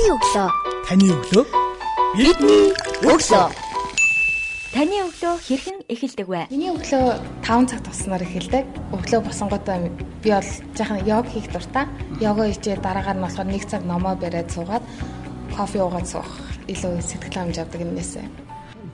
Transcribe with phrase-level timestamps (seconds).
[0.00, 0.48] Таны өглөө.
[0.88, 1.44] Таны өглөө.
[2.16, 2.72] Бидний
[3.04, 3.48] өглөө.
[4.72, 6.48] Таны өглөө хэрхэн эхэлдэг вэ?
[6.48, 8.64] Миний өглөө 5 цаг туснаар эхэлдэг.
[8.96, 9.76] Өглөө босонгуудаа
[10.24, 11.84] би бол жаахан йог хийх дуртай.
[12.16, 14.80] Йога хийчээ дараагаар нь болохоор 1 цаг номоо бариад суугаад
[15.52, 16.32] кофе уугаад суух
[16.64, 18.24] илүү сэтгэл хангамж авдаг юмнээсээ.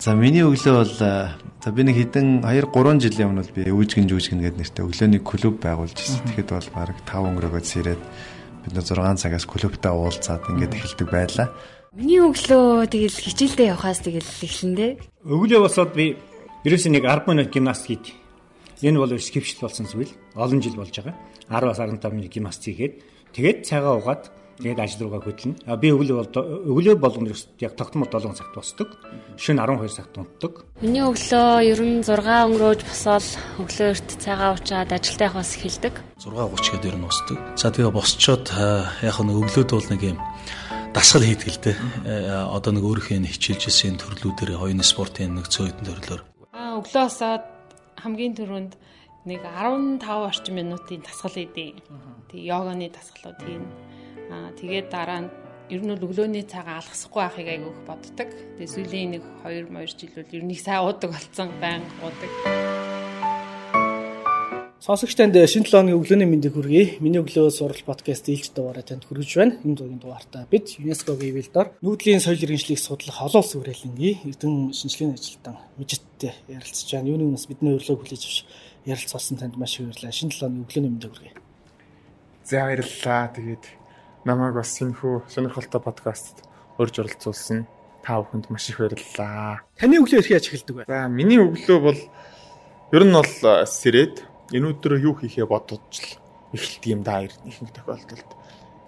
[0.03, 4.43] За миний өглөө бол за би нэг хэдэн 2 3 жилийн өмнө би өвжгэн жүжгэн
[4.43, 6.27] гэдэг нэртэй өглөөний клуб байгуулж ирсэн.
[6.35, 8.03] Тэгэхэд бол баг 5 өнгөрөөгөөс ирээд
[8.67, 11.55] бид нэ 6 цагаас клубтаа уулзаад ингээд эхэлдэг байлаа.
[11.95, 14.91] Миний өглөө тэгэл хичээлдээ явхаас тэгэл эхлэндээ.
[15.25, 16.19] Өглөө босоод би
[16.67, 18.11] ерөөсөө нэг 10 минут гимнаст хийд.
[18.83, 20.13] Энэ бол скипшл болсон зүйл.
[20.35, 21.15] Олон жил болж байгаа.
[21.49, 22.95] 10-аас 15 минут гимнаст хийгээд
[23.33, 24.29] тэгээд цагаа угаад
[24.61, 25.61] тэгээд ажил руугаа хөдлөнө.
[25.69, 26.31] А би өглөө бол
[26.73, 28.89] өглөө болгоно яг тогтмол 7 цагт босдог.
[29.37, 30.53] Шөнө 12 цагт унтдаг.
[30.81, 33.27] Миний өглөө ер нь 6 өнгөрөөж босоод
[33.61, 35.95] өглөө эрт цагаа уучаад ажилдаа явахаас эхэлдэг.
[36.25, 37.39] 6:30 гээд ер нь босдог.
[37.57, 38.47] За тэгээ босчоод
[39.05, 40.19] яг нэг өглөөд бол нэг юм
[40.97, 41.77] дасгал хийдэг л дээ.
[42.57, 46.23] Одоо нэг өөрийнхөө хичээлжсэн төрлүүдээр хоёрын спортын нэг цөөхөн төрлөөр.
[46.57, 47.45] Аа өглөө босоод
[48.01, 48.73] хамгийн түрүүнд
[49.29, 51.85] нэг 15 орчим минутын дасгал хийдэг.
[52.33, 53.65] Тэг йоганы дасгалууд хийн.
[54.31, 55.31] Аа тэгээд дараа нь
[55.71, 58.31] ер нь өглөөний цагаа алгасахгүй байхыг айгүйх боддог.
[58.59, 62.33] Тэгээ сүүлийн нэг 2 2 жил бол ер нь их сайн уудаг болсон, байнга уудаг.
[64.87, 67.03] Сонсогчтанд шинэ 7 өдрийн өглөөний мэндийг хүргэе.
[67.03, 69.59] Миний өглөө сурал подкаст ээлж дугаараа танд хүргэж байна.
[69.67, 75.19] Энэ дугийн дугаартаа бид ЮНЕСКОгийн ивэлдор нүүдлийн соёл иргэншлийг судлах олон улс хүрээлэнгийн эрдэм шинжилгээний
[75.19, 77.11] ажилтан мижиттэй ярилцж байна.
[77.11, 78.39] Юуны өмнөөс бидний урилгыг хүлээж авч
[78.87, 80.15] ярилцсан танд маш их баярлалаа.
[80.15, 81.35] Шинэ 7 өглөөний мэндийг хүргэе.
[82.47, 83.35] За баярлалаа.
[83.35, 83.65] Тэгээд
[84.27, 86.43] намайг бас сэнхүү сонирхолтой подкастт
[86.83, 87.63] урьж оролцуулсан
[88.03, 89.63] та бүхэнд маш их баярлалаа.
[89.79, 90.85] Таны өглөө эрхий яаж эхэлдэг вэ?
[90.91, 92.01] За миний өглөө бол
[92.91, 93.33] ер нь бол
[93.71, 96.11] сэрээд энэ өдөр юу хийхээ бодож л
[96.59, 98.31] эхэлдэг юм да ихэнх тохиолдолд.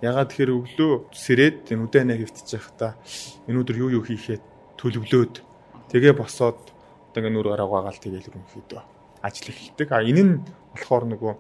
[0.03, 2.99] Ягаад тэгэхээр өглөө сэрээд энэ үдэнэ хөвтчих та
[3.47, 4.43] энэ өдөр юу юу хийхээ
[4.75, 5.35] төлөвлөөд
[5.95, 6.59] тэгээ босоод
[7.15, 8.83] одоо ингээ нүр гараа угаагаал тэгээл ерөнхийдөө
[9.23, 9.89] ажил эхэлдэг.
[9.95, 10.35] А энэ нь
[10.75, 11.35] болохоор нөгөө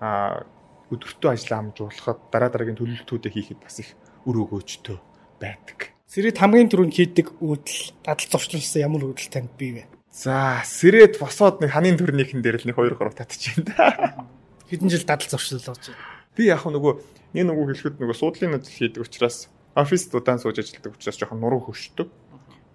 [0.00, 0.44] а
[0.88, 3.92] өдөртөө ажил амжуулахад дараа дараагийн төлөвлөлтүүдээ хийхэд бас их
[4.24, 4.98] үр өгөөжтэй
[5.40, 5.92] байдаг.
[6.08, 9.84] Сэрээд хамгийн түрүүнд хийдэг үйлдэл дадал зуршлуулсан ямар үйлдэл танд бий вэ?
[10.08, 14.16] За сэрээд босоод нэг ханын төрнийхэн дээр л нэг 2 3 татчих юм да.
[14.72, 16.00] Хэдэн жил дадал зуршил болж байна.
[16.32, 16.92] Би яг нөгөө
[17.36, 21.68] нэг нөгөө хэлэхэд нөгөө суудлын ажил хийдэг учраас оффист удаан сууж ажилладаг учраас жоохон нуруу
[21.68, 22.08] хөшдөг.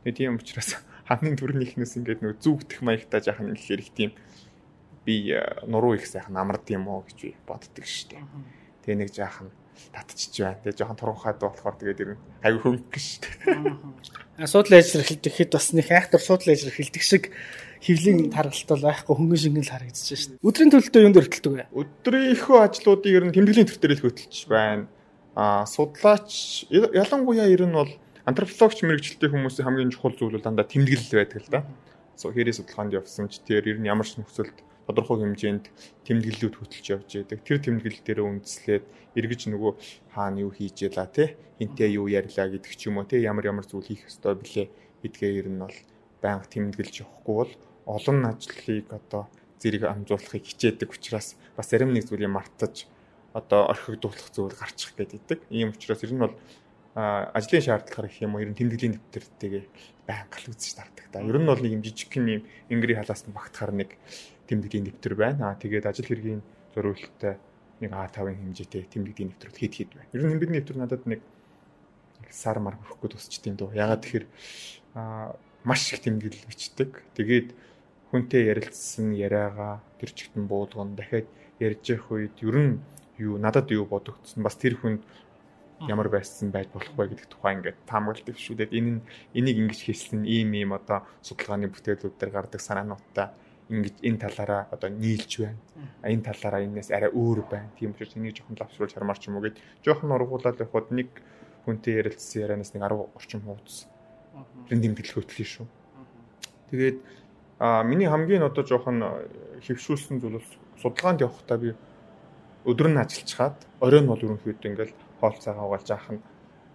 [0.06, 0.78] Тэгээ тийм учраас
[1.10, 4.14] ханын төрнийхнээс ингээд нөгөө зүгдэх маягтаа жаахан ихээр их тийм
[5.06, 5.36] би
[5.68, 8.24] нуруу их сайхан амард юм уу гэж боддөг штеп.
[8.84, 9.52] Тэгээ нэг жаахан
[9.94, 10.60] татчихж байна.
[10.64, 13.34] Тэгээ жоохон турхаад болохоор тэгээд ер нь аюу хөнгөх штеп.
[14.48, 17.24] Суудлын ажил эхэлдэг хэд бас нэг айхтар суудлын ажил эхэлдэг шиг
[17.84, 20.40] хөвлийн таргалт бол байхгүй хөнгөн шингэн л харагдаж шин.
[20.40, 21.66] Өдрийн төлөлтөө юунд өртөлдөг вэ?
[21.76, 24.88] Өдрийнхөө ажлуудыг ер нь тэмдэглэлийн төвтөрөл хөтөлж байна.
[25.36, 27.92] Аа судлаач ялангуяа ер нь бол
[28.24, 31.62] антропологч мэрэгчлээ хүмүүсийн хамгийн чухал зүйл бол дандаа тэмдэглэл байдаг л да.
[32.16, 34.56] So хэрэг судалгаанд явсан ч тэр ер нь ямар ч нөхцөлд
[34.88, 35.66] тодорхой хэмжээнд
[36.06, 37.40] тэмдэглэлүүд хөтөлж явж байдаг.
[37.48, 38.84] Тэр тэмдэглэл дээр үндэслээд
[39.16, 39.72] эргэж нөгөө
[40.12, 43.66] хаана юу хийж ялаа те хинтээ юу ярьлаа гэдэг ч юм уу те ямар ямар
[43.68, 44.68] зүйл хийх ёстой блэ
[45.04, 45.78] гэдгээ ер нь бол
[46.20, 47.54] байнга тэмдэглэж явахгүй бол
[47.88, 49.32] олон ажлыг одоо
[49.64, 52.88] зэрэг амжуулахыг хичээдэг учраас бас зарим нэг зүйлийг мартаж
[53.34, 55.40] одоо орхигдуулах зүйл гарчих гэдэг.
[55.50, 56.36] Ийм учраас ер нь бол
[56.94, 59.64] ажлын шаардлагаар гэх юм уу ер нь тэмдэглэлийн дэвтэртэйгээ
[60.06, 61.06] байнга гал үзэж таардаг.
[61.10, 63.98] Да ер нь бол нэг юм жижиг юм ингэрийн халаас нь багтахаар нэг
[64.46, 65.54] тэмдэгдийн нэвтэр байна.
[65.54, 66.42] Аа тэгээд ажил хэргийн
[66.78, 67.42] зориулалттай
[67.82, 70.12] нэг А5-ын хэмжээтэй тэмдэгдийн нэвтрүүд хэд хэд байна.
[70.14, 71.22] Ер нь тэмдэгдийн нэвтэр надад нэг
[72.30, 73.74] сар мар хөрөхгүй тусчт юм дөө.
[73.74, 74.26] Ягаад тэгэхээр
[74.94, 75.34] аа
[75.66, 77.02] маш их тэмдэглэл бичдэг.
[77.18, 77.58] Тэгээд
[78.14, 80.94] хүнтэй ярилцсан яриагаа тэр чигтэн буулгана.
[80.94, 81.26] Дахиад
[81.58, 82.74] ярьж явах үед ер нь
[83.18, 85.02] юу надад юу бодогдсон бас тэр хүнд
[85.88, 88.76] ямар байсан байж болох вэ гэдэг тухай ингээд таамагладаг шүү дээ.
[88.78, 89.02] Энэ нь
[89.34, 93.28] энийг ингэж хийсэн ийм ийм одоо судалгааны бүтээлүүд дээр гардаг санаануудтай
[93.70, 95.60] ингэж энэ талаараа одоо нийлж байна.
[96.04, 97.72] Энэ талаараа энэс арай өөр байна.
[97.80, 101.10] Тийм учраас энийг жоохон лавшруулж хармаар ч юм уу гэж жоохон ургуулаад явхад нэг
[101.66, 103.88] хүнтэй ярилцсан ярианаас нэг 10 орчим хуудас
[104.68, 105.68] тэмдэглэл хөтлөе шүү.
[106.72, 106.98] Тэгээд
[107.60, 109.00] а миний хамгийн одоо жоохон
[109.64, 110.50] хөвшүүлсэн зүйл бол
[110.82, 111.76] судалгаанд явахдаа би
[112.66, 116.22] өдөр нь ажиллачаад оройн бол ерөнхийдөө ингээл хоол цагаа угаалж яах нь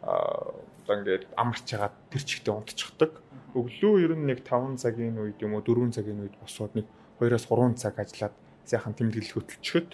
[0.05, 3.12] одоо ингээд амарч хагаад тэр чигтээ унтчихдаг
[3.56, 6.87] өглөө ер нь нэг 5 цагийн үед юм уу 4 цагийн үед босоод нэг
[7.20, 8.35] 2-оос 3 цаг ажиллаад
[8.69, 9.90] сайхан тэмдэглэл хөтөлчөхөд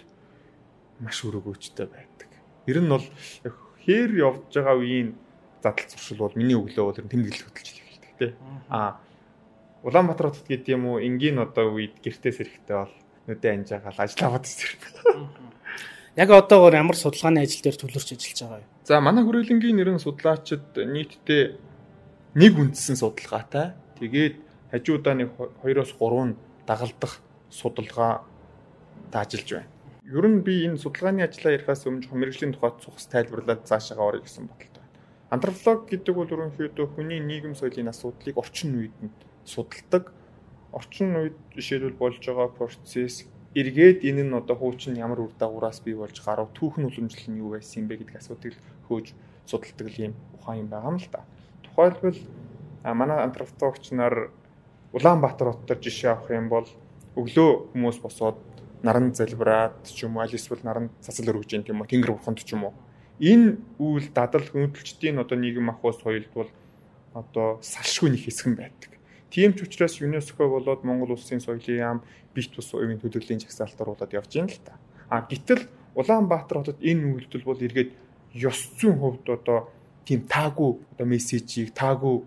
[0.99, 2.29] маш өрөөгөөчтэй байдаг.
[2.67, 3.05] Ер нь бол
[3.83, 5.09] хээр явж байгаа үеийн
[5.63, 8.31] задал зуршил бол миний өглөө бол тэмдэглэл хөтөлж эхэлдэг тий.
[8.69, 8.99] Аа
[9.85, 12.95] Улаанбаатар хотод гэдэг юм уу энгийн одоо үед гэртээс эрэхтэй бол
[13.29, 14.81] нүдэ анжаагаал ажиллаваад ирсэн.
[16.15, 18.67] Яг одоогоор ямар судалгааны ажил дээр төлөрч ажиллаж байгаа вэ?
[18.87, 21.59] За манай хүрээлэнгийн нэрэн судлаачид нийтдээ
[22.39, 23.75] нэг үндсэн судалгаатай.
[23.99, 24.39] Тэгээд
[24.71, 27.19] хажуудаа нэг 2-оос 3 дагалдах
[27.51, 28.23] судалгаа
[29.11, 29.71] таажиллаж байна.
[30.07, 34.47] Ер нь би энэ судалгааны ажлаа ярихаас өмнө мэрэгжлийн тухайд цухас тайлбарлаад цаашаа орё гэсэн
[34.47, 34.95] бодолтой байна.
[35.35, 39.11] Антрополог гэдэг бол ерөнхийдөө хүний нийгэм соёлын асуудлыг орчин үед нь
[39.43, 40.15] судалдаг.
[40.71, 45.95] Орчин үед жишээлбэл болж байгаа процесс эргээд энэ нь одоо хуучин ямар үр дагавраас бий
[45.95, 48.53] болж гарав түүхэн уламжлал нь юу байсан юм бэ гэдэг асуудыг
[48.87, 49.15] хөөж
[49.47, 51.23] судалдаг юм ухаан юм байгаа юм л да.
[51.63, 52.19] Тухайлбал
[52.83, 54.31] манай антропологч нар
[54.95, 56.67] Улаанбаатар хотод жишээ авах юм бол
[57.15, 58.39] өглөө хүмүүс босоод
[58.83, 62.39] наран залбираад ч юм уу аль эсвэл наран цацал өргөж юм тийм үү тэнгэр бурханд
[62.43, 62.73] ч юм уу
[63.19, 66.49] энэ үйл дадал хөндлөлтийн одоо нийгэм ахуй соёлд бол
[67.15, 68.94] одоо салшгүй нэг хэсэг байдаг.
[69.35, 71.99] Тийм ч учраас ЮНЕСКО болоод Монгол улсын соёлын яам
[72.31, 74.79] бит бус уян төлөвлөлийн жагсаалт оруулаад явж байна л та.
[75.11, 77.91] А гэтэл Улаанбаатар хотод энэ үйлдэл бол эргээд
[78.31, 79.67] ёс зүйн хувьд одоо
[80.07, 82.23] тийм таагүй одоо мессежийг таагүй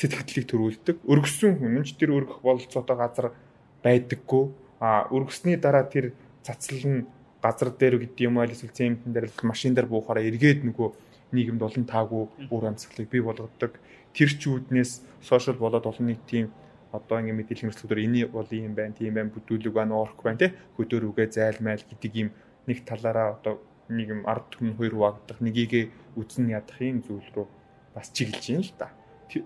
[0.00, 0.96] сэтгэлдлийг төрүүлдэг.
[1.04, 3.36] Өргөссөн хүнч тэр өргөх бололцоотой газар
[3.84, 4.48] байдаггүй.
[4.80, 7.04] А өргөсний дараа тэр цацлал нь
[7.44, 10.88] газар дээр гэдэг юм аа эсвэл цементэн дээр машин дээр буухаараа эргээд нөгөө
[11.36, 13.76] нийгэмд олон таагүй үр амьсгалыг бий болгодог
[14.16, 16.48] тэр ч үүднээс сошиал болоод олон нийтийн
[16.96, 20.48] одоо ингэ мэдээлэл хэрэгслүүдээр энэ бол юм байна, тийм байна, бүдүүлэг байна, орк байна те
[20.80, 22.28] хөдөр үгээ зайлмайл гэдэг юм
[22.64, 23.60] нэг талаараа одоо
[23.92, 27.46] нэг юм ард түмэн хоёр хуваагдах, нёгийгэ үзнэ ядах юм зүйл рүү
[27.94, 28.88] бас чиглэж юм л да.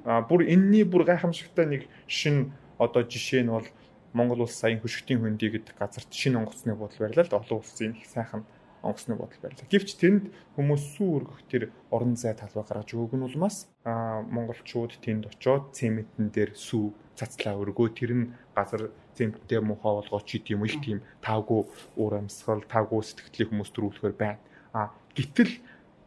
[0.05, 3.67] А бүр энэний бүр гайхамшигтай нэг шин одоо жишээ нь бол
[4.13, 8.07] Монгол улс саяхан хөшгтийн хөндий гэдэг газарт шинэ онгоцны бодол барьлаа л олон улсын их
[8.07, 8.43] сайхан
[8.83, 9.69] онгоцны бодол барьлаа.
[9.69, 10.25] Гэвч тэнд
[10.57, 11.63] хүмүүс сүү өргөх тэр
[11.93, 17.61] орон зай талбай гаргаж өгөөг нь улмаас а монголчууд тэнд очоод цементэн дээр сүү цацлаа
[17.61, 18.25] өргөө тэр нь
[18.57, 21.69] газар цементтэй муухай болгооч гэдэг юм их тийм тавгүй
[22.01, 24.41] уур амьсгал тавгүй сэтгэлийг хүмүүс төрүүлэхээр байна.
[24.73, 25.53] А гítэл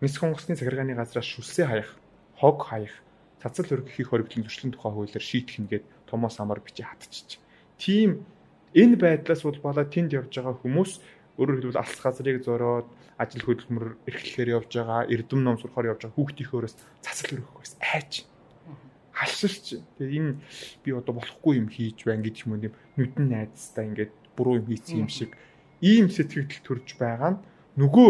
[0.02, 1.90] нисэх онгоцны захиргааны газраас шүлсээ хаях,
[2.42, 2.94] хог хаях,
[3.38, 7.40] цацал өргөхийг хоригдлын зөрчлийн тухай хуулиар шийтгэх нэгэд томоос амар бичиж хатчих.
[7.78, 8.26] Тийм
[8.74, 10.92] энэ байдлаас улбалаа тэнд явж байгаа хүмүүс
[11.38, 12.88] Өөрөөр хэлбэл алс газрыг зориод
[13.18, 17.80] ажил хөдөлмөр эрхлэхээр явж байгаа, эрдэм ном сурахаар явж байгаа хүүхдийнхөөс цацал өргөх байсан.
[17.82, 18.14] Айж.
[19.14, 19.66] Халширч.
[19.98, 20.34] Тэгээ энэ
[20.86, 25.06] би одоо болохгүй юм хийж байна гэдэг юм уу нүдэн найзтай ингээд буруу юм хийсэн
[25.06, 25.38] юм шиг
[25.82, 27.42] ийм сэтгэл төрж байгаа нь
[27.82, 28.10] нөгөө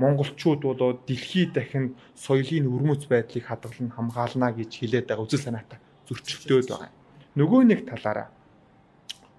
[0.00, 5.78] монголчууд болоо дэлхий дахинд соёлын өрмөц байдлыг хадгалан хамгаална гэж хэлээд байгаа үзэл санаатай
[6.08, 6.90] зөрчилдөөд байгаа.
[7.36, 8.28] Нөгөө нэг талаараа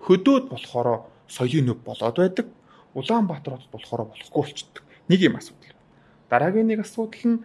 [0.06, 0.96] хөдөөд болохоро
[1.28, 2.48] соёлын төв болоод байдаг.
[2.94, 4.84] Улаанбаатар хотод болохоор болохгүй болчдөг.
[5.08, 5.76] Нэг юм асуудал.
[6.30, 7.44] Дараагийн нэг асуудал нь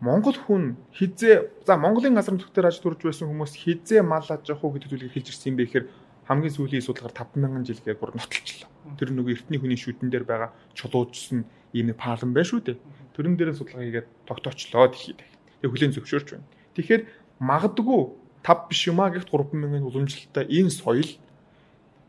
[0.00, 4.62] Монгол хүн хизээ за Монголын газар нутгаар аж төрж байсан хүмүүс хизээ мал аж явах
[4.62, 5.86] уу гэдэг зүйлийг хэлж ирсэн юм бэ гэхээр
[6.30, 8.70] хамгийн сүүлийн судалгаар 5000 жилгээр бүр нотолчлоо.
[8.94, 12.78] Тэр нөгөө эртний хүний шүдэн дээр байгаа чулуужсан ийм нэг паалан байна шүү дээ.
[13.18, 15.18] Тэрэн дээр судалгаа хийгээд тогтоочлоо дэлхийд.
[15.64, 16.46] Тэг хүлэн зөвшөөрч байна.
[16.78, 17.02] Тэгэхээр
[17.42, 18.00] магадгүй
[18.46, 21.10] 5 биш юм а гэхт 3000 уламжлалтай энэ соёл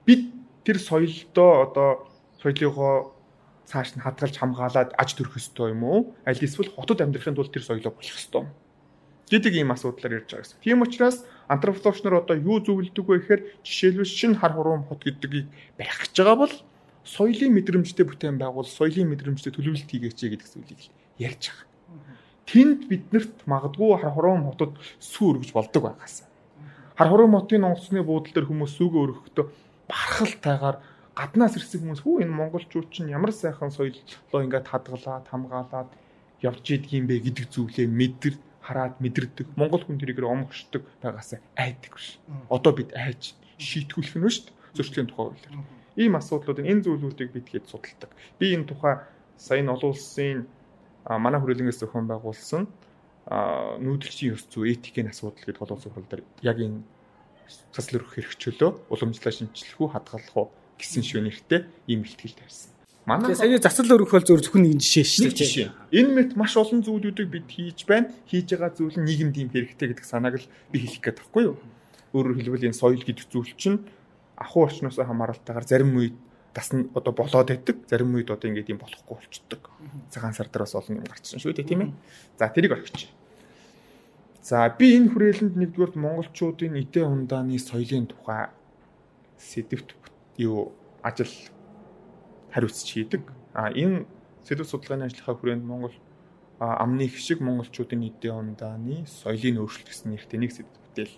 [0.05, 0.29] бид
[0.61, 1.89] тэр соёлдоо одоо
[2.41, 3.13] соёлынхоо
[3.69, 5.99] цааш нь хадгалж хамгаалаад аж төрөх ёстой юм уу?
[6.25, 8.49] Аль эсвэл хотод амьдрахын тулд тэр соёлоо болох ёстой юм.
[9.29, 10.61] гэдэг ийм асуудлаар ярьж байгаа гэсэн.
[10.65, 15.45] Тийм учраас антропологч нар одоо юу зөвлөдөг вэ гэхээр жишээлбэл шин хар хуруум хот гэдгийг
[15.77, 16.53] барих гэж байгаа бол
[17.05, 20.81] соёлын мэдрэмжтэй бүтээн байгуул, соёлын мэдрэмжтэй төлөвлөлт хийгээч гэдэг зүйлийг
[21.21, 21.67] ярьж байгаа.
[22.49, 26.25] Тэнд биднэрт магадгүй хар хуруум хотод сүү өргөж болдог байгаас.
[26.97, 29.45] Хар хуруум хотын онгоцны буудлын дээр хүмүүс сүүгээ өргөхдөө
[29.85, 30.77] бархалтайгаар
[31.19, 35.91] гаднаас ирсэн хүмүүс хүү энэ монголчууд чинь ямар сайхан соёлоо ингээд хадгалаад хамгаалаад
[36.39, 39.47] явж идэг юм бэ гэдэг зүйлээ мэдэр хараад мэдэрдэг.
[39.59, 42.23] Монгол хүн тэрийг омгшдаг байгаасаа айдаг ш.
[42.47, 44.55] Одоо бид айж шийтгүүлэх нь шүү дээ.
[44.79, 45.55] Зөрчлийн тухай хуулиар.
[45.99, 48.15] Ийм асуудлуудын энэ зүйлүүдийг бид хэд судалдаг.
[48.39, 49.03] Би энэ тухай
[49.35, 50.47] сая нь олон улсын
[51.03, 52.63] манай хүрээлэнгээс зохион байгуулсан
[53.83, 56.79] нүүдэлчийн ёс зүй этикийн асуудал гэдэг олон улсын хурал дээр яг энэ
[57.75, 60.47] цаслэр өрөх хэрэгчлөө уламжлалаа шинчлэх үү хадгалах уу
[60.79, 62.71] гэсэн шүү нэртэй ийм ихтгэл тавьсан.
[63.09, 65.71] Манай сая засал өргөх бол зөв зөвхөн нэг жишээ шүү дээ.
[65.97, 68.13] Энэ мэт маш олон зүйлүүдийг бид хийж байна.
[68.29, 71.57] Хийж байгаа зүйл нь нийгэмд ийм хэрэгтэй гэдэг санааг л би хэлэх гээд байхгүй юу?
[72.13, 73.81] Өөрөөр хэлбэл энэ соёл гэдэг зүйл чинь
[74.37, 76.15] ахуй орчноос хамааралтайгаар зарим үед
[76.53, 77.77] тас нь одоо болоод байдаг.
[77.89, 79.61] Зарим үед одоо ингээд юм болохгүй болчдөг.
[80.13, 81.91] Цагаан сар дээр бас олон юм гарчсан шүү дээ тийм ээ.
[82.37, 83.09] За тэрийг орхич.
[84.45, 88.49] За би энэ хүрээлэнд нэгдүгээр монголчуудын эдээ ундааны соёлын тухай
[89.37, 89.98] сэдвт
[90.39, 90.71] юу
[91.03, 91.31] ажил
[92.51, 93.23] хариуцж хийдэг.
[93.53, 94.07] А энэ
[94.47, 95.95] сэдв судалгааны ажлынхаа хүрээнд Монгол
[96.59, 101.15] амны их шиг монголчуудын эдийн ундааны соёлын өөрчлөлт гэсэн нэртэй нэг сэдв бүтээл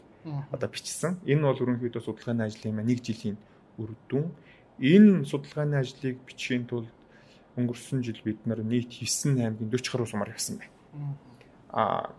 [0.52, 1.18] одоо бичсэн.
[1.26, 3.38] Энэ бол ерөнхийдөө судалгааны ажлын маань нэг жилийн
[3.78, 4.30] үр дүн.
[4.78, 6.90] Энэ судалгааны ажлыг бичихийн тулд
[7.58, 11.18] өнгөрсөн жил бид нар нийт 9 аймгийн 40 гаруй сумаар явсан байна.
[11.70, 12.14] А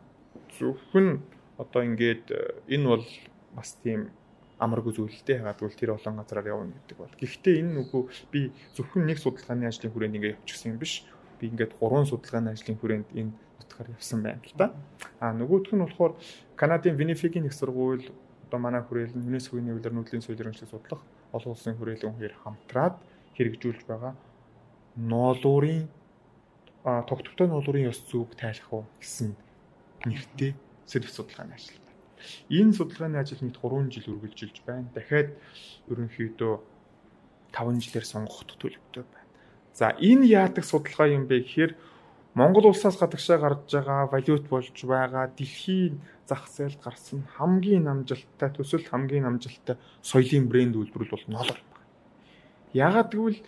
[0.59, 1.23] зөвхөн
[1.59, 3.07] одоо ингээд э, энэ бол
[3.55, 4.11] бас тийм
[4.59, 7.15] амаргүй зүйлтэй хаагадгүй тэр олон газараар явна гэдэг бол.
[7.21, 11.05] Гэхдээ энэ нүгөө би зөвхөн нэг судалгааны ажлын хүрээнд ингээд явчихсан юм биш.
[11.41, 14.75] Би ингээд гурван судалгааны ажлын хүрээнд энэ нутгаар явсан байна л да.
[15.19, 16.15] А нөгөөх нь болохоор
[16.57, 18.11] Канадын Winnipeg-ийн их сургууль
[18.47, 21.01] одоо манай хүрээлэн ЮНЕСКО-гийн нэвлэр нүүдлийн соёл иргэншлиг судлах
[21.33, 23.01] олон улсын хүрээлэн хоёр хамтраад
[23.35, 24.13] хэрэгжүүлж байгаа
[24.97, 25.89] ноолуурын
[26.85, 29.33] тогтвортой ноолуурын ёс зүйг тайлах уу гэсэн
[30.05, 30.53] нэртэй
[30.85, 31.82] сэрв судалгааны ажил.
[32.49, 34.88] Энэ судалгааны ажил нийт 3 жил үргэлжилж байна.
[34.95, 35.35] Дахиад
[35.91, 36.55] ерөнхийдөө
[37.52, 39.29] 5 жилээр сонгогдох төлөвтэй байна.
[39.73, 41.73] За энэ яадаг судалгаа юм бэ гэхээр
[42.35, 48.88] Монгол улсаас гадагшаа гарч байгаа валют болж байгаа дэлхийн зах зээлд гарсан хамгийн намжилттай төсөл
[48.88, 51.85] хамгийн намжилттай соёлын брэнд үйлдвэрлэл бол ноолор байна.
[52.73, 53.41] Яагаад гэвэл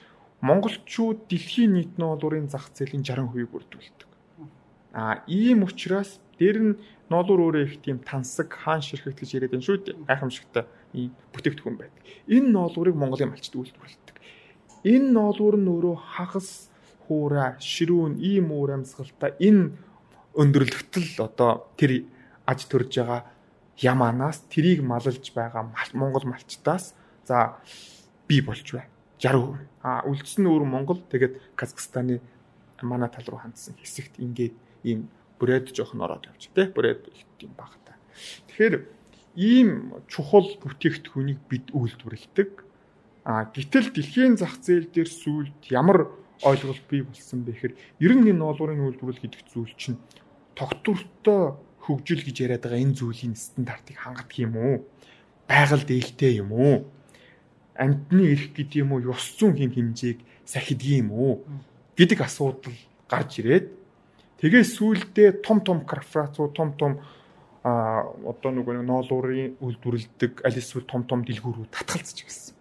[0.45, 4.11] монголчууд дэлхийн нийт ноолуурын зах зээлийн 60%-ийг бүрдүүлдэг.
[4.93, 6.73] А ийм учраас дээр нь
[7.11, 9.97] ноолуур өөрөө их тийм тансаг хаан ширхэгт гэж яриад байна шүү дээ.
[10.09, 12.03] Гайхамшигтай ийм бүтээгдэхүүн байдаг.
[12.29, 14.17] Энэ ноолуурыг Монголын малчд үйлдвэрлэдэг.
[14.85, 16.73] Энэ ноолуур нь өөрөө хагас
[17.05, 19.77] хуура, ширүүн, ийм уур амьсгалтай энэ
[20.33, 22.09] өндөрлөгтөл одоо тэр
[22.49, 23.21] аж төрж байгаа
[23.77, 26.95] ямаанаас тэрийг маллж байгаа Монгол малчтаас
[27.25, 27.61] за
[28.29, 28.89] бий болж байна.
[29.21, 29.57] 60%.
[29.83, 32.21] А үлдсэн нь өөр Монгол тэгээд Казахстаны
[32.83, 37.97] манай тал руу хандсан хэсэгт ингээд ийм бүрээд жоохон ороод явж тэ бүрээд тийм багтаа.
[38.49, 38.75] Тэгэхээр
[39.37, 42.51] ийм чухал бүтээгдэхүүнийг бид үйлдвэрлэдэг.
[43.25, 46.13] А гэтэл дэлхийн зах зээл дээр сүүлд ямар
[46.45, 47.75] ойлголт бий болсон бэ гэхээр
[48.05, 49.99] ер нь энэ ноолуурын үйлдвэрлэл гэдэг зүйл чинь
[50.55, 54.77] тогтвортой хөгжил гэж яриад байгаа энэ зүйлийн стандартыг хангадаг юм уу?
[55.49, 56.85] Байгаль дээлтэй юм уу?
[57.75, 61.43] амтны эрх гэдэг юм уу ёс зүйн хэм хэмжээг сахидгий юм уу
[61.99, 62.75] гэдэг асуудал
[63.11, 63.67] гарч ирээд
[64.45, 67.01] тэгээ сүүлдээ том том корпорацууд том том
[67.65, 72.53] а одоо нөгөө ноолуурын үйлдвэрлэдэг аль эсвэл том том дэлгүүрүүд татгалзаж гисэн.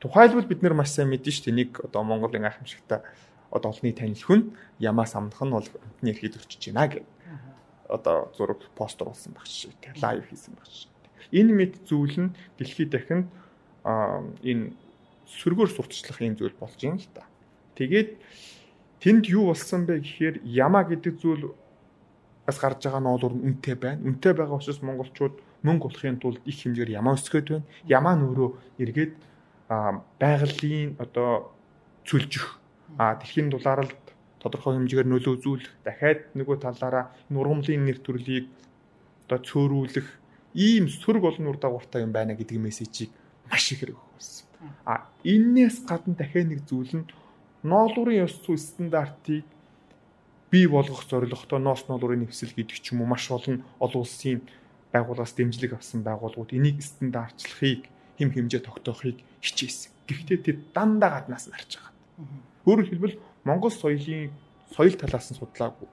[0.00, 3.04] Тухайлбал бид нар маш сайн мэдэн шүү дээ нэг одоо Монголын гайхамшигтай
[3.52, 7.04] одоо олонний танил хүн ямаас амнах нь бол амтны эрхийг зөрчиж байна гэх.
[7.84, 10.88] Одоо зураг постэр болсон баг шиг лайв хийсэн баг шиг.
[11.28, 13.28] Энэ мэд зүйл нь дэлхийд дахинд
[13.84, 14.72] энэ
[15.28, 17.28] сөргөөр сурталчлах юм зүйл болж юм л та.
[17.76, 18.16] Тэгээд
[19.00, 21.52] тэнд юу болсон бэ гэхээр яма гэдэг зүйл
[22.46, 24.04] бас гарч байгаа нь үнэтэй байна.
[24.04, 27.66] Үнэтэй байгаа учраас монголчууд мөнгө олохын тулд их хэмжээгээр ямаа өсгöd байна.
[27.88, 28.50] Ямаа нь өөрөө
[28.82, 29.14] эргээд
[30.20, 31.54] байгалийн одоо
[32.04, 32.58] цөлжих
[32.98, 33.94] а дэлхийн дулаалд
[34.42, 38.48] тодорхой хэмжээгээр нөлөө үзүүлэх дахиад нөгөө талаараа нургамлын нэр төрлийг
[39.28, 40.08] одоо цөөрүүлэх
[40.58, 43.14] ийм сөрөг олон ур дагавартай юм байна гэдэг мессежийг
[43.46, 44.46] маш их хэрэг болсон.
[44.84, 47.06] А энээс гадна дахиад нэг зүйл нь
[47.62, 49.44] ноолуурын ёс зүй стандартыг
[50.50, 54.40] бий болгох зорилготой ноос ноолуурын нэвсэл гэдэг ч юм уу маш олон олон улсын
[54.92, 57.86] байгууллагаас дэмжлэг авсан байгууллагууд энийг стандартчлахыг
[58.18, 59.92] хэм хэмжээ тогтоохыг хичээсэн.
[60.08, 61.94] Гэхдээ тэр дандаа гаднаас нь харж байгаа.
[62.66, 64.32] Өөрөөр хэлбэл Монгол соёлын
[64.74, 65.88] соёл талаас нь судлаагүй.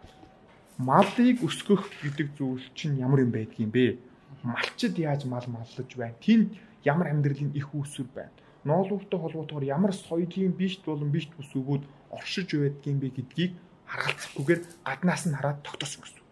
[0.78, 3.98] Малыг өсгөх гэдэг зүйл чинь ямар юм байдгийм бэ?
[4.44, 6.18] Малчид яаж мал маллаж байна?
[6.22, 8.34] Тэнд ямар амьдралын их үүсвэр байна.
[8.68, 13.54] Ноолууртай холбоотойгоор ямар соёлын бишт болон бишт бус өгөөд оршиж байдгийн бэ гэдгийг
[13.88, 16.24] харгалзахгүйгээр гаднаас нь хараад тогтоосон гэсэн.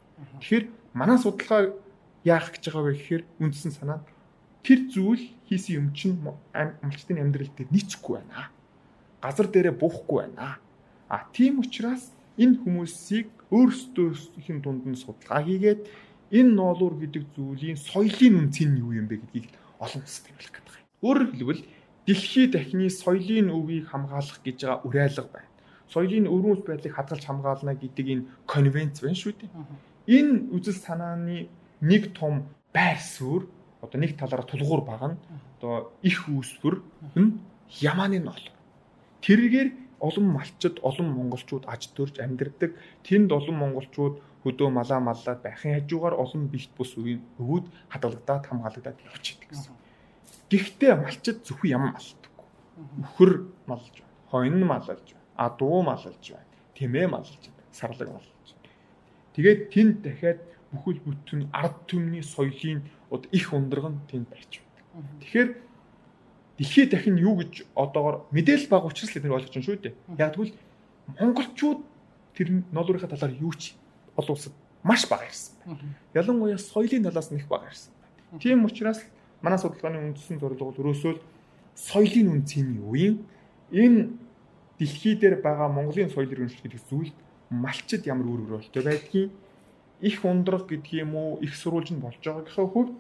[0.44, 0.66] Тэгэхээр
[1.00, 1.62] манай судалгаа
[2.28, 4.00] яах гэж байгаа вэ гэхээр үндсэн санаа
[4.66, 6.20] тэр зүйл хийсэн юм чинь
[6.52, 8.52] амлчтын амьдрал дээр нийцэхгүй байна.
[9.24, 10.60] Газар дээрээ буухгүй байна.
[11.08, 15.82] А тийм учраас энэ хүмүүсийг өөрсдөөсийн дунд нь судалгаа хийгээд
[16.34, 19.48] энэ ноолуур гэдэг зүйлийн соёлын үнц нь юу юм бэ гэдгийг
[19.80, 20.76] олон тэмүүлэх гэдэг.
[21.06, 21.62] Өөрөөр хэлбэл
[22.06, 25.52] дэлхийд дахны соёлын өвийг хамгаалах гэж байгаа уриалга байна.
[25.90, 29.50] Соёлын өрөөс байдлыг хадгалж хамгаална гэдэг энэ конвенц байна шүү дээ.
[30.08, 31.50] Энэ үзэл санааны
[31.82, 33.46] нэг том байр суурь
[33.82, 35.18] одоо нэг талаараа тулгуур багна.
[35.58, 36.82] Одоо их үүсвэр
[37.18, 37.40] нь
[37.82, 38.44] ямааны нол.
[39.22, 39.70] Тэргээр
[40.00, 42.78] олон малчид, олон монголчууд аж төрж амьдардаг.
[43.06, 49.26] Тэнд олон монголчууд хөдөө малаа маллаад байхын хажуугаар олон бэлт бус өвөд хадгалагдаад хамгаалагдаад явж
[49.34, 49.74] идэг гэсэн.
[50.50, 52.48] Гэхдээ малчид зөвхөн ям малдаггүй.
[53.02, 53.32] Өхөр
[53.66, 54.14] малж байна.
[54.30, 55.26] Хойно малж байна.
[55.36, 56.46] Адуу малж байна.
[56.78, 57.64] Тэмээ малж байна.
[57.72, 58.36] Сарлаг малж байна.
[59.36, 60.40] Тэгээд тэнд дахиад
[60.72, 62.84] бүхэл бүтэн ард түмний соёлын
[63.32, 65.10] их ундраг нь тэнд барьж байна.
[65.20, 65.50] Тэгэхээр
[66.58, 69.94] дэлхийд дахин юу гэж одоогор мэдээлэл баг учраас л эдгээр ойлгож байна шүү дээ.
[70.20, 70.56] Яг тэгвэл
[71.20, 71.80] монголчууд
[72.36, 73.76] тэр ноолуурынхаа талаар юу ч
[74.16, 75.96] олон улсад маш бага ирсэн байна.
[76.14, 78.40] Ялангуяа соёлын талаас нь их бага ирсэн байна.
[78.40, 79.04] Тийм учраас
[79.42, 81.14] манай судалгааны үндсэн зорилго бол өрөөсөө
[81.76, 83.16] соёлын үнцийн үеийн
[83.72, 84.10] энэ
[84.80, 87.12] дэлхий дээр байгаа Монголын соёл иргэншил гэдэг зүйл
[87.50, 89.32] малчид ямар үр өгөрөлтэй байдгийг
[90.02, 92.96] их ундрах гэдгийг юм уу их сурвалж нь болж байгаагийнхаа хувьд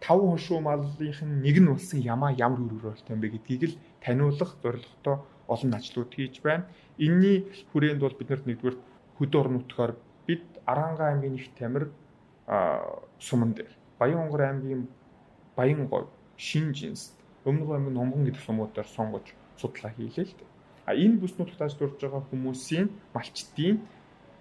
[0.00, 3.78] тав хошуу маллынх нь нэг нь болсон ямаа ямар үр өгөрөлтэй юм бэ гэдгийг л
[4.04, 5.16] таниулах зорилготой
[5.48, 6.66] олон ажлууд хийж байна.
[6.98, 8.76] Энийний хүрээнд бол биднэрт нэгдүгээр
[9.18, 9.92] хөдөө орон нутгаар
[10.26, 11.90] бид Аранга аймгийн их тамир
[13.18, 14.88] суман дээр Баян-Онгор аймгийн
[15.56, 20.50] Баян-Говь, Шинжинс, Өмнөг аймгийн Номгон гэдэг сумуудаар сонгож судлаа хийлээ л дээ.
[20.86, 23.80] А энэ бүс нутагт ажиллаж байгаа хүмүүсийн малчдын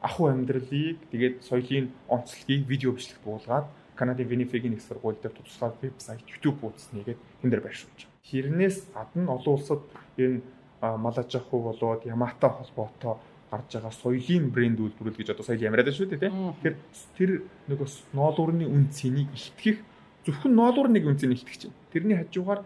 [0.02, 6.26] ахуй амьдралыг тэгээд соёлын онцлогийг видео бичлэгт буулгаад Канадын Winnipeg-ийн их сургууль дээр тусгай вебсайт,
[6.28, 8.28] YouTube хуудас нэгээд энэ дээр байршуулж байгаа.
[8.28, 9.82] Хэрнээс гадна олон улсад
[10.18, 10.42] энэ
[10.82, 13.16] Малажаху болоод Ямата холбоотой
[13.50, 16.54] гарч байгаа соёлын брэнд үйлдвэрлэл гэж одоо соёл ямараад байна шүү дээ тийм.
[16.60, 16.76] Тэгэхээр
[17.18, 17.32] тэр
[17.70, 19.78] нөгөө ноолуурны үн цэнийг илтгэх
[20.26, 21.80] зөвхөн ноолуурныг үн цэнийг илтгэж байна.
[21.94, 22.62] Тэрний хажуугаар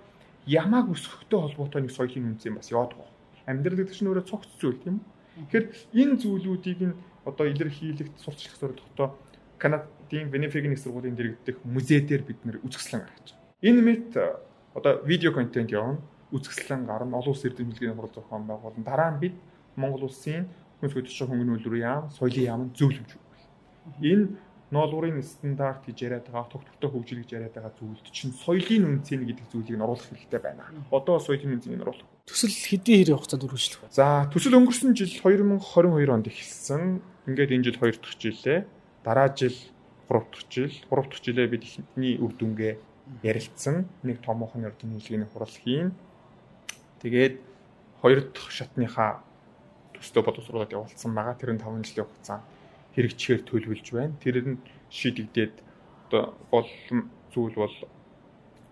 [0.48, 3.13] ямааг өсгөхтэй холбоотой нэг соёлын үн цэн бас яваад байгаа.
[3.46, 5.04] Амьдрал гэдэг чинь өөрөө цогц зүйл тийм.
[5.51, 5.66] Тэгэхээр
[6.00, 9.10] энэ зүйлүүдийг нь одоо илэрхийлэгт сурчлах зорилготой
[9.60, 13.60] Канадын Winnipeg-ийн их сургуулийн дэргэдэх музей дээр бид нэр үзэсгэлэн гаргаж байгаа.
[13.62, 14.10] Энэ мэт
[14.74, 16.00] одоо видео контент явна
[16.32, 18.84] үзэсгэлэн гарна олон улс эрдэм хэлгийн хурал зохион байгуулна.
[18.88, 19.36] Дараа нь бид
[19.75, 20.48] Монгол улсын
[20.80, 23.12] хүнс хөдөлгөөн хөнгөн үйлдвэрийн яам, соёлын яамд зөвлөмж.
[24.00, 24.25] Энэ
[24.70, 29.50] ноолуурын стандарт гэж яриад байгаа, тогтвортой хөгжил гэж яриад байгаа зүйлд чинь соёлын үнцэн гэдэг
[29.50, 30.70] зүйлийг нь оруулах хэрэгтэй байна.
[30.94, 32.06] Одоо соёлын үнцнийг оруулах.
[32.30, 33.90] Төсөл хэдийн хэрэг хугацаанд үргэлжлэх вэ?
[33.90, 37.02] За, төсөл өнгөрсөн жил 2022 онд эхэлсэн.
[37.26, 38.60] Ингээд энэ жил 2 дахь жилээ.
[39.02, 39.58] Дараа жил
[40.06, 42.74] 3 дахь жил, 3 дахь жилээ бид ихний үр дүнгээ
[43.26, 43.90] ярилцсан.
[44.06, 45.98] Нэг томоохон эрдэм хэлгийн хурал хийн.
[47.02, 47.42] Тэгээд
[48.06, 49.26] 2 дахь шатныхаа
[49.98, 51.34] төстэй боловсруулаад явуулсан байгаа.
[51.34, 52.59] Тэр нь 5 жилийн хугацаанд
[52.96, 54.15] хэрэгжихээр төлөвлөж байна.
[54.24, 55.55] Тэр нь шийдэгдээд
[56.10, 56.69] одоо гол
[57.34, 57.75] зүйл бол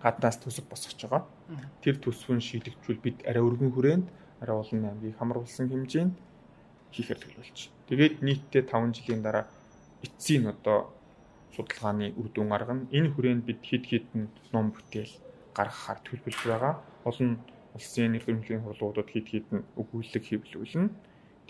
[0.01, 1.23] гаднаас төсөв босгож байгаа.
[1.81, 4.07] Тэр төсвөн шийдэгдвэл бид арай өргөн хүрээнд
[4.41, 6.15] арай олон аймгийг хамруулсан хэмжээнд
[6.93, 7.59] хийхээр төлөвлөж.
[7.89, 9.45] Тэгээд нийтдээ 5 жилийн дараа
[10.05, 10.93] эцсийн одоо
[11.55, 12.89] судалгааны үр дүн гаргана.
[12.93, 15.13] Энэ хүрээнд бид хэд хэдэн ном бүтээл
[15.57, 16.73] гаргахаар төлөвлөж байгаа.
[17.09, 17.41] Олон
[17.73, 20.89] улсын нийгмийн хурлуудад хэд хэдэн өгүүлэг хэвлүүлнэ.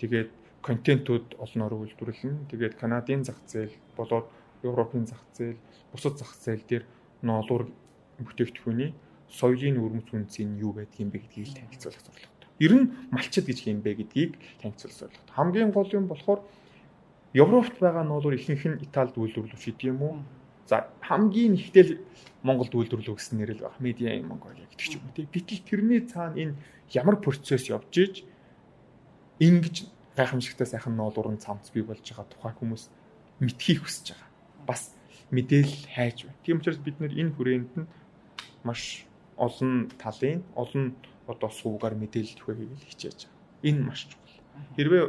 [0.00, 0.30] Тэгээд
[0.62, 2.50] контентууд олноор үйлдвэрлэнэ.
[2.50, 4.26] Тэгээд Канадын зах зээл болоод
[4.62, 5.58] Европын зах зээл,
[5.92, 6.84] бусад зах зээл дээр
[7.22, 7.70] ноолуур
[8.18, 8.94] бүтээгдэхүүний
[9.30, 12.48] соёлын өрмөц үнцийн юу байдгийг бэ гэдгийг танилцуулах зорилготой.
[12.58, 15.34] Ер нь малчид гэж юм бэ гэдгийг танилцуулах зорилготой.
[15.36, 16.40] Хамгийн гол юм болохоор
[17.34, 20.16] Европт байгаа ноолуур ихэнх нь Италид үйлдвэрлэж идэв юм уу?
[20.66, 22.00] За хамгийн ихтэл
[22.42, 23.76] Монголд үйлдвэрлэв гэсэн нэрэл баг.
[23.78, 25.12] Media in Mongolia гэдэг ч юм уу.
[25.12, 26.54] Гэтэл тэрний цаана энэ
[26.96, 28.14] ямар процесс явж иж
[29.38, 29.86] ингэж
[30.18, 32.90] гайхамшигтай сайхан ноолуурын цамц бий болж байгаа тухай хүмүүс
[33.38, 34.30] мэдхийг хүсэж байгаа.
[34.66, 34.82] Бас
[35.30, 36.42] мэдээлэл хайж байна.
[36.42, 37.86] Тийм учраас бид нэр энэ хүрээнд нь
[38.66, 39.06] маш
[39.38, 40.98] олон талын олон
[41.30, 43.38] одоо суугаар мэдээлэл хийгээл хичээж байгаа.
[43.62, 44.42] Энэ маш чухал.
[44.76, 45.04] Хэрвээ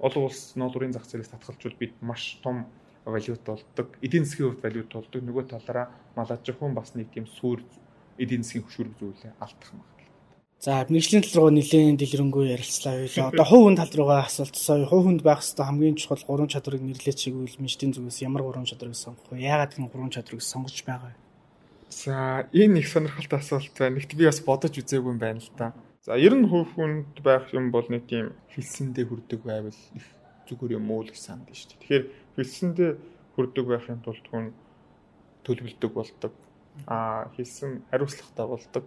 [0.00, 2.66] олон улс ноолуурын зах зээлээс татгалжвал бид маш том
[3.04, 3.88] валют болдог.
[4.04, 5.20] Эдийн засгийн хувьд валют болдог.
[5.22, 7.64] Нөгөө талаараа малажхан бас нэг тийм сүр
[8.18, 9.80] эдийн засгийн хөшүүрэг зүйлээ алдах юм.
[10.60, 13.32] За мэрэгжлийн тал руу нэлээд дэлгэрэнгүй ярилцлаа байлаа.
[13.32, 17.16] Одоо хувь хүн тал руугаа асуултсаа хувь хүнд байх хэвээр хамгийн чухал гурван чадварыг нэрлэж
[17.16, 19.40] чигвэл мэрэгжлийн зүгээс ямар гурван чадварыг сонгох вэ?
[19.40, 21.20] Яагаад энэ гурван чадварыг сонгож байгаа вэ?
[21.88, 23.96] За энэ их сонирхолтой асуулт байна.
[23.96, 25.72] Нэгт би бас бодож үзээгүй юм байна л да.
[26.04, 30.06] За ер нь хувь хүнд байх юм бол нэг тийм хэлсэндээ хүрдэг байвал их
[30.44, 31.80] зүгээр юм уу л гэж санд шүү дээ.
[31.80, 32.04] Тэгэхээр
[32.36, 32.90] хэлсэндээ
[33.32, 34.52] хүрдэг байхын тулд хүн
[35.40, 36.32] төлөвлөдөг болдог.
[36.84, 38.84] Аа хэлсэн хариуцлагатай болдог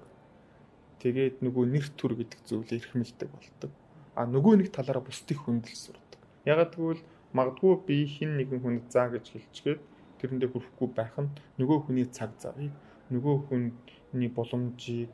[1.03, 3.71] Тэгээд нөгөө нэр төр гэдэг зүйлээ эрхмэлдэг болдог.
[4.15, 6.21] А нөгөө нэг талаараа бусдыг хүндэл сурдаг.
[6.47, 7.03] Ягаад гэвэл
[7.35, 9.81] магадгүй би хин нэгэн хүнд заа гэж хэлчихгээд
[10.23, 11.27] тэрэндээ хүрэхгүй байх нь
[11.59, 12.71] нөгөө хүний цаг завыг,
[13.11, 15.11] нөгөө хүний боломжийг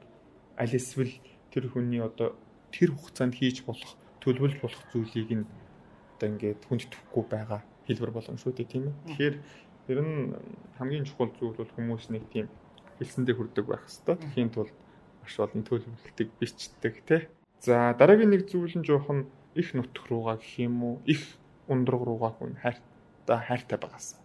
[0.62, 1.10] аль эсвэл
[1.50, 2.38] тэр хүний одоо
[2.70, 5.50] тэр хугацаанд хийж болох, төлөвлөж болох зүйлийг нь
[6.14, 8.96] одоо ингээд хүндэтгэхгүй байгаа хэлбэр боломжгүй тийм ээ.
[9.10, 9.36] Тэгэхээр
[9.90, 10.38] тэр нь
[10.78, 12.46] хамгийн чухал зүйл бол хүмүүс нэг тийм
[13.02, 14.22] хэлсэндээ хүрдэг байх хэвээр.
[14.22, 14.76] Тэхийн тулд
[15.22, 17.22] маш олон төлөвлөлтийг бичдэг тий.
[17.60, 21.22] За дараагийн нэг зүйл нь жоохон их нутг руугаа гэх юм уу их
[21.68, 24.16] ундраг руугаа хүн хайртай хайртай байгаас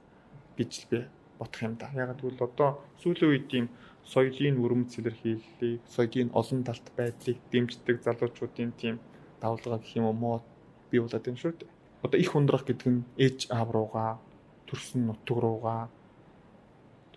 [0.56, 0.98] гэж л би
[1.38, 1.90] бодох юм да.
[1.94, 2.70] Яг гэвэл одоо
[3.02, 3.66] сүүлийн үед ийм
[4.04, 8.96] соёлын өрөмц илэрхийллийг, соёлын олон талт байдлыг дэмждэг залуучуудын тийм
[9.40, 10.44] давлгаа гэх юм уу мод
[10.90, 11.70] бий болоод байна шүү дээ.
[12.04, 14.20] Одоо их ундрах гэдэг нь ээж аав руугаа,
[14.68, 15.88] төрсөн нутг руугаа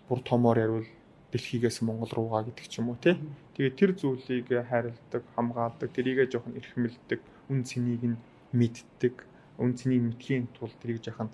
[0.08, 0.88] бүр томоор ярил
[1.32, 3.16] дэлхийгээс Монгол руугаа гэдэг ч юм уу тий.
[3.56, 7.20] Тэгээд тэр зүйлийг хайрладаг, хамгаалдаг, тэрийгэ жоохон эрхэмлдэг,
[7.52, 8.18] үн цэнийг нь
[8.56, 9.14] мэддэг,
[9.60, 11.28] үн цэнийг мэдхийн тулд тэрийг жоохон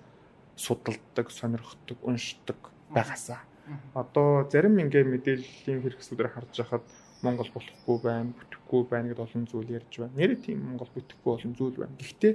[0.55, 2.59] судалдаг, сонирхдаг, уншдаг
[2.91, 3.39] байгаасаа.
[3.95, 6.83] Одоо зарим ингээ мэдээллийн хэрэгслүүдээр харж байхад
[7.23, 10.17] Монгол болохгүй байна, бүтэхгүй байна гэдээ олон зүйл ярьж байна.
[10.19, 11.97] Нэрээ тийм Монгол бүтэхгүй олон зүйл байна.
[11.97, 12.33] Гэхдээ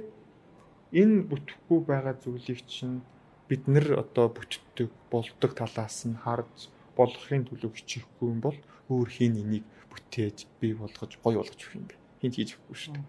[0.91, 2.99] энэ бүтэхгүй байгаа зүйлийг чинь
[3.47, 8.57] бид нэр одоо бүтдэг, болдог талаас нь харж болгохын төлөө хичээхгүй юм бол
[8.91, 11.95] өөр хин энийг бүтээж бий болгож гоё болгож өгөх юм бэ.
[12.21, 13.07] Хинт хийж өгөхгүй шүү дээ.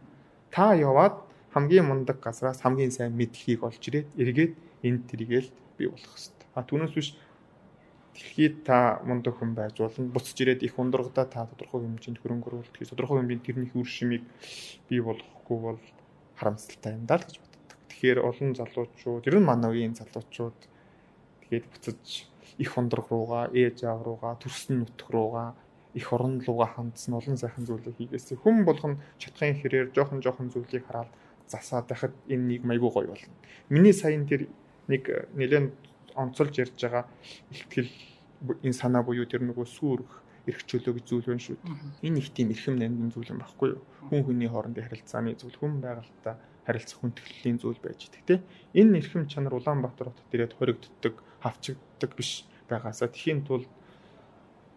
[0.55, 1.17] Та яваад
[1.55, 4.53] хамгийн мундаг газраас хамгийн сайн мэдлэгийг олж ирээд эргээд
[4.87, 6.49] энд тэргээл бий болох хэрэгтэй.
[6.55, 7.09] А түүнээс биш
[8.15, 10.13] дэлхийд та мундаг хүн байж болно.
[10.13, 14.25] Буцаж ирээд их ундрагдаа та тодорхой хэмжээнд хөрөнгө оруулалт хийж тодорхой хэмжээнд тэрний үр шимийг
[14.89, 15.81] бий болгохгүй бол
[16.37, 17.79] харамсалтай юм даа л гэж боддог.
[17.89, 20.59] Тэгэхээр олон залуучууд, ер нь манай үеийн залуучууд
[21.47, 22.32] тэгээд буцаж
[22.63, 25.55] их ундрах руугаа, ээж аав руугаа, төрсөн нутг руугаа,
[25.95, 28.39] их орон руугаа хандсан олон сайхан зүйлийг хийгээсэй.
[28.39, 31.11] Хүн болгоно чатхын хэрээр жоохон жоохон зүйлийг хараад
[31.51, 33.35] засаад байхад энэ нэг майгүй гоё болно.
[33.69, 34.49] Миний саяын тэр
[34.89, 35.03] нэг
[35.35, 35.75] нэлээд
[36.15, 37.05] онцолж ярьж байгаа
[37.51, 37.93] ихтгэл
[38.63, 42.09] энэ санаа буюу тэр нөгөө сүрх эрх чөлөө гэж зүйл байна шүү дээ.
[42.09, 43.83] Энэ их тийм эрхэм нандин зүйл юм баггүй юу?
[44.11, 46.35] Хүн хүний хоорондын харилцааны зүйл, хүн байгальтай
[46.67, 48.35] харилцах хүндэтгэллийн зүйл байж идэг те.
[48.75, 51.15] Энэ эрхэм чанар Улаанбаатар хотод ирээд хоригддаг,
[51.47, 52.43] хавчигддаг биш
[52.73, 53.69] байгаасаа тхийн тулд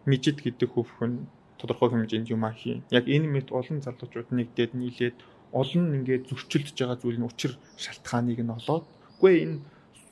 [0.06, 1.26] мижид гэдэг хөвхөн
[1.58, 2.84] тодорхой хэмжээнд юм хийн.
[2.92, 5.16] Яг энэ мэт олон залуучууд нэгдээд нийлээд
[5.52, 8.84] олон ингээд зөрчилдөж байгаа зүйл нь учир шалтгааныг нь олоод
[9.16, 9.56] үгүй энэ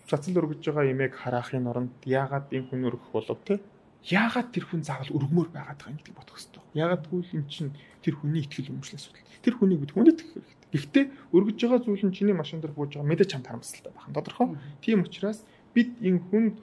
[0.08, 3.60] цацал өргөж байгаа имийг харахын оронд яагаад энэ хүн өргөх болов те
[4.04, 6.62] яагаад тэр хүн заавал өргмөр байгаад байгаа юм гэдэг бодох хэрэгтэй.
[6.76, 7.72] Яагаад гэвэл эн чинь
[8.04, 9.24] тэр хүний ихтгэл өмчлөө асуудал.
[9.40, 10.68] Тэр хүнийг бид хүндэт хэрэгтэй.
[10.76, 14.16] Гэхдээ өргөж байгаа зүйл нь чиний машин дээр бууж байгаа мэдээж чамд харамсалтай байх нь
[14.16, 14.48] тодорхой.
[14.84, 15.40] Тийм учраас
[15.72, 16.54] бид энэ хүнд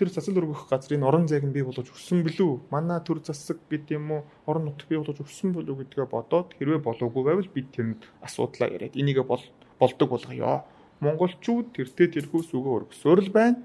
[0.00, 2.72] тэр цацал өргөх газрын орон зайг нь бий болгож өгсөн бэлүү?
[2.72, 6.80] Манай төр засаг бид юм уу орон нутг бий болгож өгсөн бэлүү гэдгээ бодоод хэрвээ
[6.80, 9.44] болоогүй байвал бид тэнд асуудлаа яриад энийгээ бол
[9.76, 10.64] болдог болгоё
[11.04, 13.60] монголчууд тэртээ тэрхүү сүгөө өргөсөөр л байна.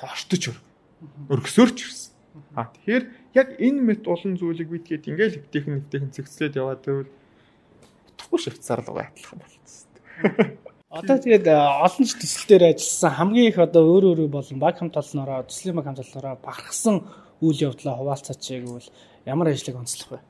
[0.00, 0.56] Хоштож
[1.28, 2.12] өргөсөөр ч ирсэн.
[2.56, 3.04] А тэгэхээр
[3.36, 7.12] яг энэ мэт олон зүйлийг бид гээд ингээл хэвтэйхэн хэвтэйхэн цэгцлээд яваад байвал
[8.16, 10.56] утгагүй шивцаар л байтлах юм байна.
[10.88, 14.96] Одоо тэгээд олон ч төсөл дээр ажилласан хамгийн их одоо өөр өөр болон баг хамт
[14.96, 17.04] олноороо төслийн баг хамт олноороо багарсан
[17.44, 18.88] үйл явдлаа хуваалцаач гэвэл
[19.28, 20.20] ямар ажлыг онцлох вэ?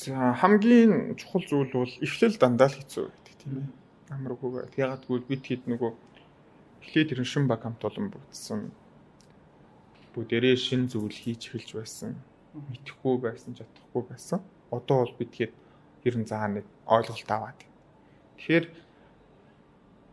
[0.00, 3.68] За хамгийн чухал зүйл бол эхлэл дандаа л хэцүү гэдэг тийм ээ
[4.16, 4.72] амаргүй байт.
[4.80, 5.92] Ягаад гэвэл бид хэд нөгөө
[6.88, 8.72] эхлээд тэрэн шин баг хамт олон бүгдсэн
[10.16, 12.16] бүгдээрээ шин зүйл хийж эхэлж байсан.
[12.56, 14.40] Мэдхгүй байсан, чадахгүй байсан.
[14.72, 15.52] Одоо бол бид хэд
[16.00, 17.68] хэрэн заа нэг ойлголт аваад.
[18.38, 18.66] Тэгэхээр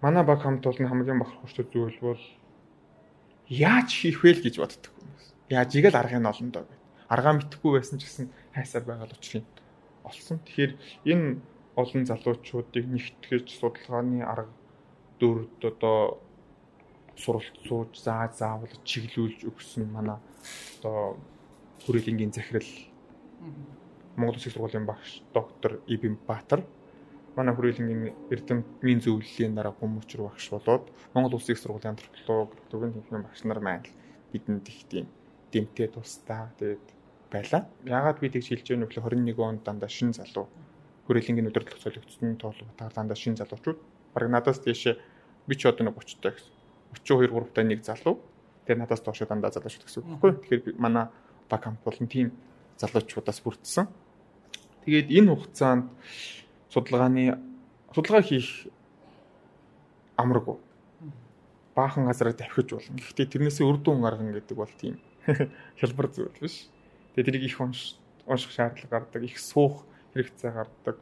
[0.02, 2.24] манай баг хамт олон хамгийн бахархууштай зүйл бол
[3.50, 5.26] яаж хийх вэ гэж боддог хүмүүс.
[5.54, 6.82] Яаж игээл аргыг нь олно доо гэд.
[7.14, 8.26] Аргаа мэдхгүй байсан ч гэсэн
[8.58, 9.46] хайсаар байгаа л учраас
[10.04, 10.42] олсон.
[10.42, 10.74] Тэгэхээр
[11.06, 11.38] энэ
[11.78, 14.54] олон залуучуудыг нэгтгэж судалгааны арга
[15.20, 16.20] дүрд одоо
[17.16, 20.20] суралт сууж заа заавал чиглүүлж өгсөн манай
[20.80, 21.16] одоо
[21.86, 22.72] хүрээлэнгийн захирал
[24.16, 26.64] Монгол Улсын сургуулийн багш доктор Ибн Баатар
[27.36, 33.42] манай хүрээлэнгийн эрдэмтний зөвлөлийн дараа хүмүүчр багш болоод Монгол Улсын сургуулийн антрополог, төгөн тэнхимийн багш
[33.44, 33.88] нар маань
[34.32, 35.06] бидэнд их тийм
[35.52, 36.88] дэмтэй тусдаа тэгээд
[37.32, 37.68] байла.
[37.84, 39.04] Яагаад би тэгж хэлж байгаа нөхлө
[39.36, 40.48] 21 онд дандаа шин залуу
[41.06, 43.80] хүрээлэнгийн өдөрлөх солигдсон тоол батаар дандаа шин залуучууд
[44.14, 44.98] баг надаас тийш
[45.48, 46.52] би ч одоо нэг 30 таа гэсэн.
[46.98, 48.16] 32 3 таа нэг залуу.
[48.66, 50.32] Тэгээ надаас доош дандаа залуучууд гэсэн үг байхгүй.
[50.42, 51.06] Тэгэхээр манай
[51.50, 52.34] баг хамт болон тийм
[52.82, 53.86] залуучуудаас бүрдсэн.
[54.86, 55.94] Тэгээд энэ хугацаанд
[56.76, 57.40] судалгааны
[57.96, 58.68] судалгаа хийх
[60.20, 60.60] амаргүй.
[61.76, 63.00] Баахан газараа давхиж болно.
[63.00, 65.00] Гэхдээ тэрнээсээ үр дүн гаргана гэдэг бол тийм
[65.80, 66.68] хялбар зүйл биш.
[67.16, 67.96] Тэгээд тэрийг их унш
[68.28, 71.00] унших шаардлага гардаг, их суух хэрэгцээ гардаг.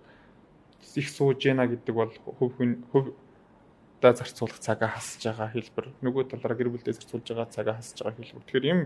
[0.94, 2.54] Их сууж яана гэдэг бол хөв
[2.94, 3.06] хөв
[4.02, 5.90] да зарцуулах цагаа хасж байгаа хэлбэр.
[6.06, 8.46] Нөгөө талаараа гэр бүлдээ зарцуулж байгаа цагаа хасж байгаа хэлбэр.
[8.46, 8.82] Тэгэхээр юм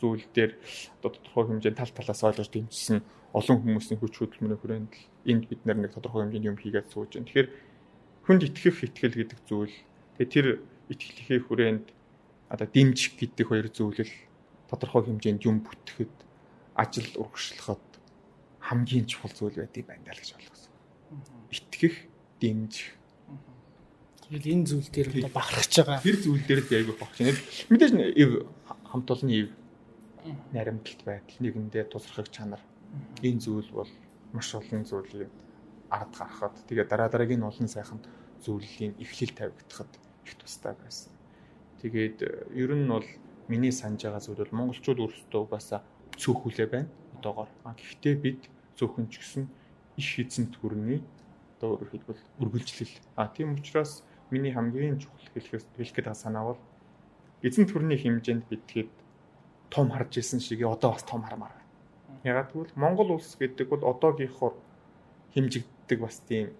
[0.00, 0.52] зүйл дээр
[1.00, 2.98] одоо тодорхой хэмжээнд тал талаас ойлгож дэмжсэн
[3.34, 7.26] олон хүмүүсийн хүч хөдөлмөрийн хүрээнд л энд бид нэг тодорхой хэмжээнд юм хийгээд сууж байна.
[7.26, 7.48] Тэгэхээр
[8.24, 9.76] хүнд итгэх итгэл гэдэг зүйл.
[10.16, 10.46] Тэгээ тэр
[10.90, 11.86] итгэлийнхээ хүрээнд
[12.52, 14.14] одоо дэмжих гэдэг хоёр зүйлэл
[14.70, 16.14] тодорхой хэмжээнд юм бүтгэхэд
[16.78, 17.84] ажил урагшлахад
[18.62, 20.72] хамгийн чухал зүйл байдгийг байна л гэж ойлгосон.
[21.50, 21.96] Итгэх,
[22.40, 22.94] дэмжих.
[24.24, 26.00] Тэгэл энэ зүйл дээр одоо бахархаж байгаа.
[26.00, 27.16] Тэр зүйл дээр л айгүй багч.
[27.68, 28.30] Мэдээж ив
[28.88, 29.52] хамт олонны
[30.24, 32.62] ив наримтлалт байдал, нэгэндээ тусрахыг чанар.
[33.22, 33.90] Энэ зүйл бол
[34.32, 35.30] маш олон зүйлийг
[35.90, 38.00] ард гаргахад тэгээ дараа дараагийн олон сайхан
[38.44, 39.92] зүйлийн эхлэл тавигдахад
[40.24, 41.12] их тустай байсан.
[41.80, 42.18] Тэгээд
[42.56, 43.06] ер нь бол
[43.48, 45.80] миний санаж байгаа зүйл бол монголчууд өөрсдөө угаасаа
[46.16, 46.88] цөөхүүлээ байна
[47.20, 47.50] одоогоор.
[47.64, 48.40] А гэхдээ бид
[48.78, 49.44] зөөхөн ч гэсэн
[50.00, 51.04] иш хийцэн төрний
[51.58, 52.96] одоо өөрөөр хэлбэл үргэлжлэл.
[53.16, 56.60] А тийм учраас миний хамгийн чухал хэлэх хэлэх гэдэг санаа бол
[57.44, 58.92] эзэн төрний хэмжээнд бидгээд
[59.74, 62.22] том харж ирсэн шигээ одоо бас том хармаар байна.
[62.22, 64.54] Ягаад гэвэл Монгол улс гэдэг бол одоогийнхоор
[65.34, 66.54] хэмжигддэг бас тийм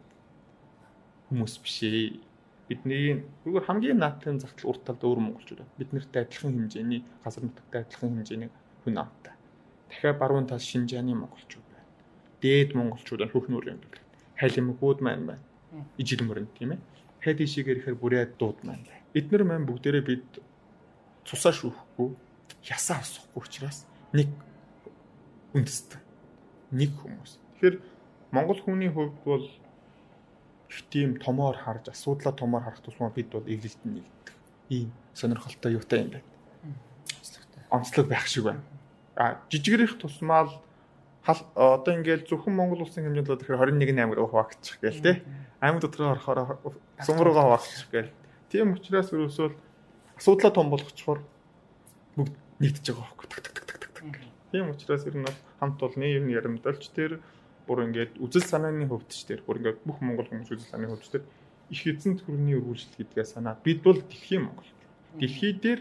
[1.30, 2.18] хүмүүс биш ээ.
[2.66, 5.78] Бидний зүгээр хамгийн наадтын зах урт талд өөр монголчууд байна.
[5.78, 8.50] Бид нартай адилхан хэмжээний газар нутагтай адилхан хэмжээний
[8.82, 9.34] хүн амтай.
[9.88, 11.86] Дахиад баруун тал Шинжааны монголчууд байна.
[12.42, 14.02] Дээд монголчууд хөхнөр юм байна.
[14.40, 15.44] Халимгууд маань байна.
[16.00, 16.80] Ижил мөрөнд тийм ээ.
[17.22, 19.04] Хэд ишигээр ихээр бүрээ дууд маань байна.
[19.14, 20.26] Эднэр маань бүгдээрээ бид
[21.24, 22.10] цусаа шүүхгүй,
[22.64, 24.28] ясаа усахгүй учраас нэг
[25.54, 26.00] үндэстэн.
[26.74, 27.38] Нэг хүмүүс.
[27.60, 27.76] Тэгэхээр
[28.34, 33.94] Монгол хүний хувьд бол их тийм томоор харж асуудлаа томоор харах тусмаа бид бол эглэлтэнд
[33.94, 34.34] нэгддэг.
[34.70, 36.26] Ийм сонирхолтой юутай юм байна.
[37.70, 38.62] Онцлог байх шиг байна.
[39.14, 40.52] А жижигэрэх тусмаа л
[41.24, 45.22] одоо ингээл зөвхөн Монгол улсын хэмжээнд бол тэгэхээр 21 аймаг хуваагдчих гээл те.
[45.62, 46.58] Аймаг дотор орохоор
[47.00, 48.12] сум руугаа хуваагдчих гээл.
[48.50, 49.54] Тийм учраас ерөөсөө
[50.18, 51.22] асуудлаа том болгочхоор
[52.16, 54.24] бүгд нэгдэж байгаа байхгүй.
[54.50, 57.18] Тийм учраас ер нь бол хамт олны ер нь ярамдалч тэр
[57.66, 61.24] бүр ингээд үзэл санааны хөвдөч төр бүр ингээд бүх монгол хүмүүс үзэл санааны хөвдөч төр
[61.74, 64.70] их эзэн төрний үргэлжлэл гэдгээ санаа бид бол дэлхийн монгол.
[65.18, 65.80] Дэлхий дээр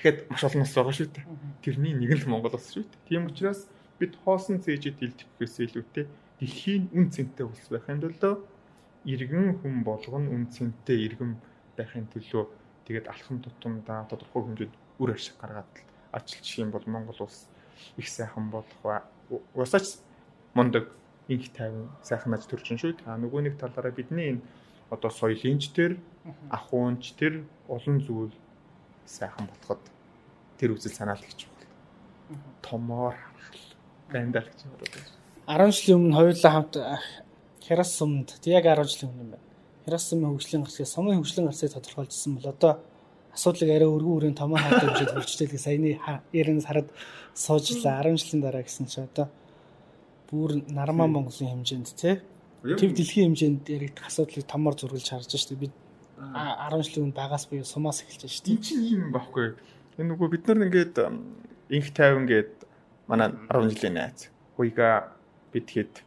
[0.00, 1.26] ихэд маш олон улс байгаа шүү дээ.
[1.62, 3.06] Тэрний нэг л монгол улс шүү дээ.
[3.06, 6.04] Тийм учраас бид хоосон цээжид илтгэхээс илүүтэй
[6.40, 8.22] дэлхийн үн цэнтэй улс байхын тулд
[9.04, 11.38] иргэн хүн болгоно үн цэнтэй иргэн
[11.76, 12.44] байхын төлөө
[12.86, 15.72] тэгээд алхам тутамдаа тодорхой хэмжээнд үр ашиг гаргаад
[16.12, 17.46] ажилчих юм бол Монгол улс
[17.96, 19.02] их сайхан болох ба
[19.54, 19.98] усаач
[20.54, 20.88] мундаг
[21.28, 22.96] инх тайван сайхан аж төрчин шүү.
[23.06, 24.40] А нөгөө нэг талаараа бидний энэ
[24.90, 25.98] одоо соёлынч төр
[26.50, 28.32] ахуунч төр олон зүйл
[29.06, 29.82] сайхан болоход
[30.58, 32.40] тэр үзэл санаал гэж байна.
[32.62, 33.56] Томоор харах
[34.12, 35.16] бандал гэж байна.
[35.48, 36.74] 10 жилийн өмнө хоёулаа хамт
[37.68, 39.44] Херас сумд яг 10 жилийн өмнө байна.
[39.84, 42.72] Херас сумын хөгжлийн гарцыг сумын хөгжлийн гарцыг тодорхойлжсэн бол одоо
[43.38, 46.02] асуудлыг арай өргөн үрийн томоо хаатай хэмжээд хурцлээ саяны
[46.34, 46.90] яринаас хараад
[47.38, 49.30] суужлаа 10 жилийн дараа гэсэн чи одоо
[50.26, 52.18] бүр нармаа Монголын хэмжээнд тий.
[52.66, 55.70] Тэв дэлхийн хэмжээнд яригдах асуудлыг томор зургалж харж штэ бид
[56.18, 58.58] 10 жилийн өмнө багаас буюу сумаас эхэлж штэ.
[58.58, 59.54] Энд чинь юм баггүй.
[60.02, 60.94] Энэ нөгөө бид нар ингээд
[61.70, 62.66] инх тайван гээд
[63.06, 64.34] манай 10 жилийн найз.
[64.58, 65.14] Хуйга
[65.54, 66.02] бид хэд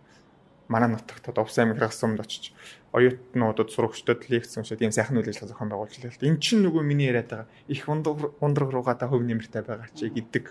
[0.71, 2.55] манай нутагт Увс аймаг хасамд очиж
[2.95, 6.27] оюутнуудад сурагчдад лекц уншаад ийм сайхан үйл ажиллагаа зохион байгуулж байлаа.
[6.31, 10.45] Эн чинь нөгөө миний яриад байгаа их ундраг руугаа та хөв нэмэртэй байгаа чи гэдэг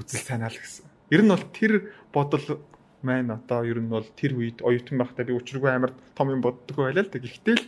[0.00, 0.84] үзэл санаа л гэсэн.
[1.12, 1.72] Ер нь бол тэр
[2.12, 2.64] бодол
[3.04, 6.88] маань одоо ер нь бол тэр үед оюутан байхдаа би учиргүй амар том юм боддгоо
[6.88, 7.20] байлаа л да.
[7.20, 7.64] Гэхдээ л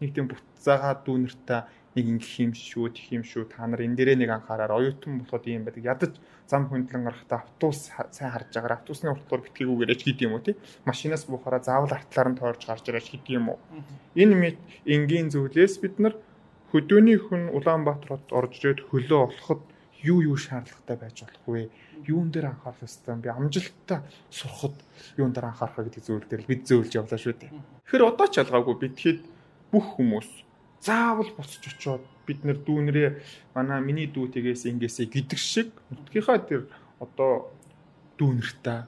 [0.00, 1.60] нэг тийм буцаагаа дүүнэртээ
[1.96, 3.50] нэг ингэх юм шүү, тэх юм шүү.
[3.50, 5.82] Та нар энэ дээрээ нэг анхаараар оюутан болоход юм байдаг.
[5.82, 6.12] Ядаж
[6.46, 8.78] зам хөндлөн гарахтаа автобус сайн харж байгаа.
[8.78, 10.54] Автобусны уртлуур битгийгүйгээр ч гэдэг юм уу тий.
[10.86, 13.58] Машинаас буухаараа заавал артлаар нь тойрж гарч ирэж гэдэг юм уу.
[14.14, 16.14] Энэ мэд энгийн зүйлээс бид нар
[16.70, 19.62] хөдөөний хүн Улаанбаатарт орж ирээд хөлөө олоход
[20.06, 21.70] юу юу шаардлагатай байж болох вэ?
[22.06, 23.34] Юун дээр анхаарах ёстой юм бэ?
[23.34, 24.00] Амжилттай
[24.30, 24.78] сурахад
[25.18, 27.50] юун дээр анхаарах гэдэг зүйл дээр бид зөөлж явлаа шүү дээ.
[27.50, 29.20] Тэгэхээр одоо ч ялгаагүй бид хэд
[29.74, 30.30] бүх хүмүүс
[30.80, 33.10] заавал буцаж очиод бид нэр дүүнрээ
[33.54, 36.68] манай миний дүү тгээс ингэсэй гэдэг шиг нутгийнхаа тэр
[37.00, 37.52] одоо
[38.18, 38.80] дүүнэртээ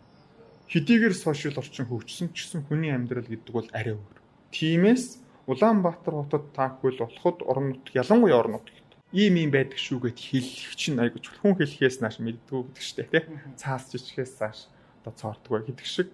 [0.72, 4.16] хэдийгээр сошиал орчин хөгжсөн ч гэсэн хүний амьдрал гэдэг бол арай өөр.
[4.56, 8.72] Тимээс Улаанбаатар хотод таахгүй л болоход орон нутг ялангуяа орон нутг
[9.12, 13.22] ийм юм байдаг шүү гэд хэлэх чинь айгуу хүн хэлхээс нааш мэддгүү гэдэг штэ тий.
[13.60, 14.58] Цаас жижигээс цааш
[15.04, 16.08] одоо цоортгүй гэдэг шиг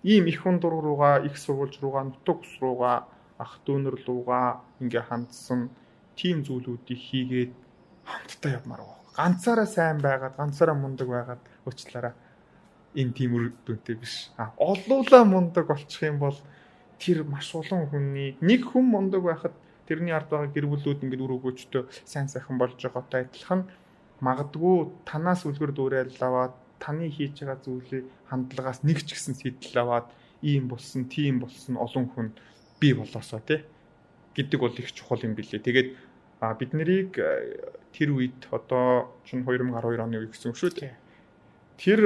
[0.00, 3.04] ийм их хүн дур руугаа их сургууль руугаа нутаг ус руугаа
[3.38, 5.70] ах дүүнэр руугаа ингээ хандсан
[6.18, 7.52] тийм зүйлүүдийг хийгээд
[8.04, 9.14] хамтдаа явмаар байна.
[9.18, 12.14] Ганцаараа сайн байгаад ганцаараа мундаг байгаад уучлаарай
[13.00, 14.30] энэ тийм үр дүнтэй биш.
[14.36, 16.38] А олуулаа мундаг болчих юм бол
[16.98, 19.54] тэр маш олон хүний нэг хүн мундаг байхад
[19.86, 23.70] тэрний ард байгаа гэр бүлүүд ингээд үр өгөөчтэй сайн сайхан болж байгаатай адилхан
[24.20, 24.76] магадгүй
[25.08, 30.08] танаас үлгэр дуурайл аваад таны хийж байгаа зүйлийг хандлагаас нэг ч гэсэн сэтэл аваад
[30.42, 32.28] ийм болсон, тийм болсон олон хүн
[32.80, 33.64] бий болоосоо тий
[34.38, 35.58] гэдэг бол их чухал юм билээ.
[35.58, 35.88] Тэгээд
[36.58, 37.10] бид нарыг
[37.90, 40.94] тэр үед одоо чинь 2012 оны үе гэсэн шүү дээ.
[41.78, 42.00] Тэр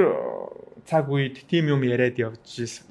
[0.89, 2.41] цаг үед тийм юм яриад явж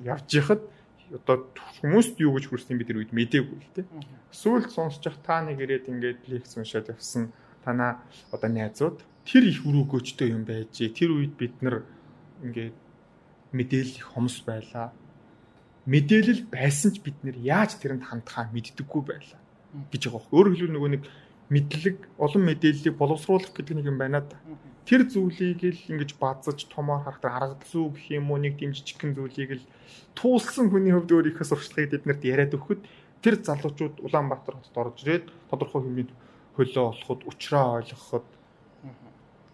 [0.06, 0.62] явж яхад
[1.10, 1.50] одоо
[1.82, 3.84] хүмүүст юу гэж хүрсэн бид нар үед мдээгүй л тий.
[4.30, 7.34] Сүүлд сонсож явах та нэг ирээд ингээд лекц уншаад явсан
[7.66, 11.82] танаа одоо найзууд тэр их өрөөгөөчтэй юм байж тэр үед бид нар
[12.46, 12.76] ингээд
[13.52, 14.94] мэдээлэл их хомс байлаа.
[15.86, 19.40] Мэдээлэл байсан ч бид нэр яаж тэрэнд хандхаа мэддэггүй байлаа
[19.90, 20.30] гэж байгаа.
[20.30, 21.02] Өөрөөр хэлбэл нөгөө нэг
[21.52, 24.38] мэдлэг олон мэдээллийг боловсруулах гэдэг нэг юм байна да.
[24.86, 29.14] Тэр зүйлийг л ингэж базаж томоор харахад арга зүй гэх юм уу нэг тийм жижигхэн
[29.18, 29.68] зүйлийг л
[30.14, 32.80] туулсан хүний хувьд өөрийнхөө сурчлагыг эднэрт яриад өгөхөд
[33.22, 36.12] тэр залуучууд Улаанбаатар хотод орж ирээд тодорхой хэмжээнд
[36.56, 38.26] хөлөө олоход, учраа ойлгоход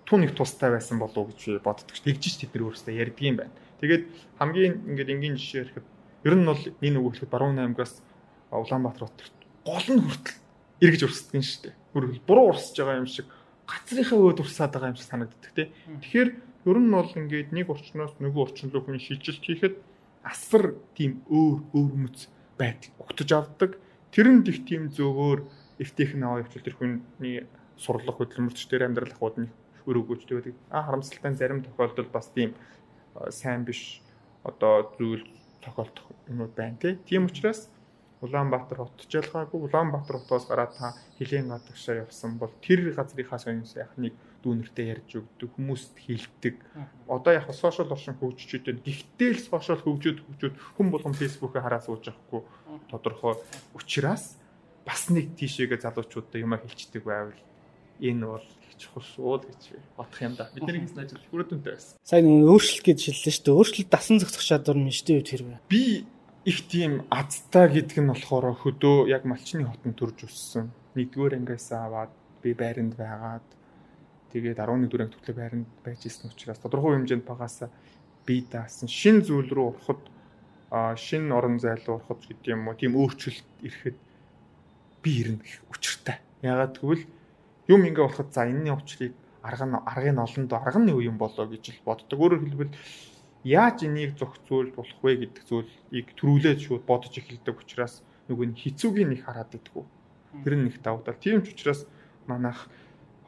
[0.09, 2.01] тун их тустай байсан болов уу гэж боддог ш.
[2.01, 3.55] Тэгж ч тэд нар өөрсдөө ярьдаг юм байна.
[3.85, 4.05] Тэгээд
[4.41, 5.87] хамгийн ингээд энгийн жишээ ярихад
[6.25, 8.03] ер нь бол энэ хэлэхэд баруун аймгаас
[8.51, 10.37] Улаанбаатар хотод гол нь хүртэл
[10.81, 11.75] эргэж урсдаг шүү дээ.
[11.93, 13.27] Бүр буруу урсж байгаа юм шиг
[13.69, 15.69] гацрынхаа өөд урсаад байгаа юм шиг санагддаг тий.
[16.01, 16.31] Тэгэхээр
[16.69, 19.77] ер нь бол ингээд нэг орчноос нөгөө орчин руу хүн шилжилт хийхэд
[20.25, 22.93] асар тийм өөр өөр мэц байдаг.
[22.97, 23.71] Угтаж авдаг.
[24.13, 25.41] Тэрэнд их тийм зөөгөөр
[25.79, 27.45] эвтэх наваа явуул тэр хүний
[27.77, 29.53] сурлах хөдөлмөрч дээр амьдрал ахуйд нь
[29.87, 32.57] өрөөгөөч тэгээд а харамсалтай зарим тохиолдолд бас тийм
[33.31, 34.03] сайн биш
[34.43, 35.23] одоо зүйл
[35.65, 36.77] тохиолдох юмуд байна
[37.09, 37.69] тийм учраас
[38.21, 39.71] Улаанбаатар хот ч ялгаагүй.
[39.71, 45.55] Улаанбаатар хотоос гараад та хилийн гадагшаа явсан бол тэр газрынхаа соён сайхныг дүүнэртэй ярьж өгдөг
[45.55, 46.59] хүмүүст хилдэг.
[47.07, 48.83] Одоо яг сошиал орчин хөгжиж идэв.
[48.83, 52.43] Гэхдээ л сошиал хөгжөөд хөгжөөд хүн болгон фэйсбүүкээ хараа сууж явахгүй.
[52.91, 53.39] Тодорхой
[53.79, 54.35] учраас
[54.83, 57.39] бас нэг тийшээгээ залуучуудаа юмаа хэлцдэг байвал
[58.03, 58.47] энэ бол
[58.79, 59.63] чухал шүү л гэж
[59.99, 60.49] бодох юм да.
[60.55, 61.99] Бидний хийсэн ажил хүрээдүнтэй байсан.
[62.07, 63.59] Сайн өөрчлөлт гэж хэллээ шүү дээ.
[63.59, 65.59] Өөрчлөлт дасан зохицох чадвар нь юу тэр вэ?
[65.69, 66.07] Би
[66.49, 70.73] их тийм азтай гэдэг нь болохоор хөдөө яг малчны хотод төрж өссөн.
[70.97, 73.47] Нэгдүгээр ангиас аваад би байранд байгаад
[74.33, 77.69] тэгээд 11 дөрөв анги төрлөө байранд байж исэн учраас тодорхой хэмжээнд багасаа
[78.25, 80.03] би даасан шин зүйл рүү ороход
[80.97, 83.97] шин орон зай руу ороход гэдэг юм уу тийм өөрчлөлт ирэхэд
[85.03, 86.21] би ирнэ гэх учиртай.
[86.45, 87.05] Ягаад гэвэл
[87.69, 91.17] юм ингээ болоход за энэний учрыг арга нь аргыг нь олонд арга нь юу юм
[91.21, 92.19] болоо гэж л боддог.
[92.19, 92.75] Өөрөөр хэлбэл
[93.45, 99.09] яаж энийг зохицуул болох вэ гэдэг зүйлийг төрүүлээд шууд бодож эхэлдэг учраас нөгөө нь хэцүүгийн
[99.13, 99.85] нэг хараад идэггүй.
[100.45, 101.17] Тэр нь их давтал.
[101.17, 101.87] Тийм ч учраас
[102.27, 102.69] манайх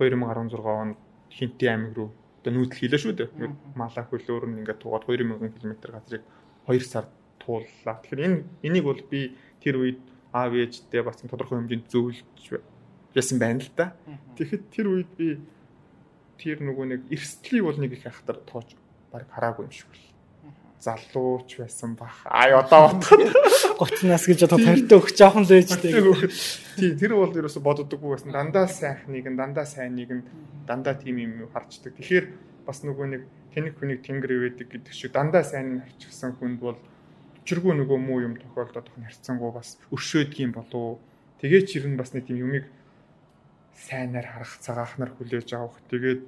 [0.00, 0.96] 2016 онд
[1.30, 2.10] Хинти аймаг руу
[2.42, 3.28] одоо нүүдэл хийлээ шүү дээ.
[3.76, 6.24] Малаа хөлөөр нь ингээд тугаад 2000 км газрыг
[6.66, 8.00] 2 сард тууллаа.
[8.02, 10.00] Тэгэхээр энэ энийг бол би тэр үед
[10.32, 12.64] аав ээжтэй бас тодорхой хэмжээнд зөвлөж
[13.14, 13.92] байсан байна л да.
[14.38, 15.38] Тэгэхэд тэр үед би
[16.40, 18.72] тэр нөгөө нэг эрсдлийг бол нэг их ахтар тоож
[19.12, 20.06] баг хараагүй юм шиг л.
[20.80, 22.24] Залууч байсан бах.
[22.24, 25.92] Ай одоо бодоход 30-наас гэж одоо тарьтай өгч жоохон л ээжтэй.
[26.80, 28.32] Тийм тэр бол ерөөсө боддоггүй байсан.
[28.32, 30.24] Дандаа сайхныг нь дандаа сайныг нь
[30.64, 31.92] дандаа тийм юм харчдаг.
[32.00, 32.26] Тэгэхээр
[32.64, 36.78] бас нөгөө нэг тэнэг хүнийг тэнгэр ивэдэг гэдэг шиг дандаа сайн нь харчихсан хүнд бол
[37.44, 41.02] өчргөө нөгөө муу юм тохиолдоод харцсангуу бас өршөөдөг юм болов.
[41.44, 42.64] Тэгээ ч ирэн бас нэг тийм юмыг
[43.74, 46.22] сайнаар харах, цагаахнаар хүлээж авах, тэгээд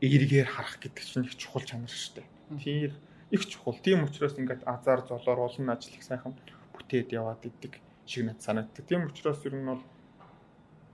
[0.00, 2.28] эргээр харах гэдэг чинь их чухал чанар шүү дээ.
[2.60, 2.92] Тэр
[3.30, 3.76] их чухал.
[3.78, 6.34] Тийм учраас ингээд азар золоор олон ажил их сайхан
[6.72, 8.86] бүтээд яваад идэг шиг надад санагддаг.
[8.86, 9.82] Тийм учраас ер нь бол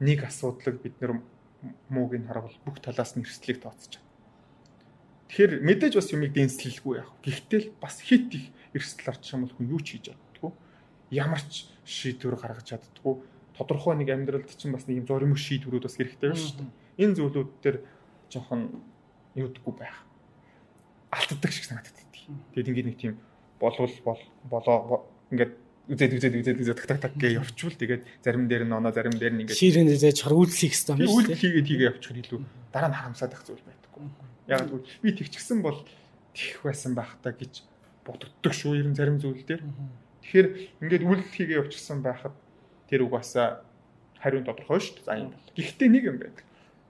[0.00, 1.22] нэг асуудлыг бид нэр
[1.88, 4.10] мууг нь харвал бүх талаас нь эрсдлийг тооцож байна.
[5.30, 7.12] Тэгэхээр мэдээж бас юмыг дэнслэлгүй яах.
[7.22, 10.52] Гэхдээ л бас хит их эрсдэл орчих юм бол хүн юу ч хийж чаддгүй.
[11.10, 13.14] Ямар ч шийдвэр гаргаж чаддгүй
[13.56, 16.70] тодорхой нэг амьдралд чинь бас нэг юм зоримог шийдвэрүүд бас хэрэгтэй байна шүү дээ.
[17.02, 17.76] Энэ зүйлүүд төр
[18.28, 18.60] жоохон
[19.34, 19.96] юудаггүй байх.
[21.10, 22.22] Алтддаг шиг санагдаад байдаг.
[22.52, 23.14] Тэгээд ингээд нэг тийм
[23.60, 25.52] болвол бол болоо ингээд
[25.86, 29.14] үзээд үзээд үзээд үзээд так так так гэж явчвал тэгээд зарим дээр нь оноо зарим
[29.14, 31.36] дээр нь ингээд ширэн дээр чар үйлчлэх хэрэгтэй юм шүү дээ.
[31.38, 32.40] Үйлчлэгээд хийгээ явчих илүү
[32.74, 34.04] дараа нь харамсаад байх зүйл байдаггүй.
[34.50, 35.78] Яг л би тэгчихсэн бол
[36.34, 37.62] тих байсан байх та гэж
[38.02, 39.62] бодогддог шүү ер нь зарим зүйл дээр.
[40.26, 40.48] Тэгэхээр
[40.82, 42.34] ингээд үйлдэл хийгээ явчихсан байхад
[42.88, 43.34] тэр үг бас
[44.20, 45.06] хариун тодорхой шүү дээ.
[45.06, 45.46] За юм бол.
[45.54, 46.44] Гэхдээ нэг юм байдаг.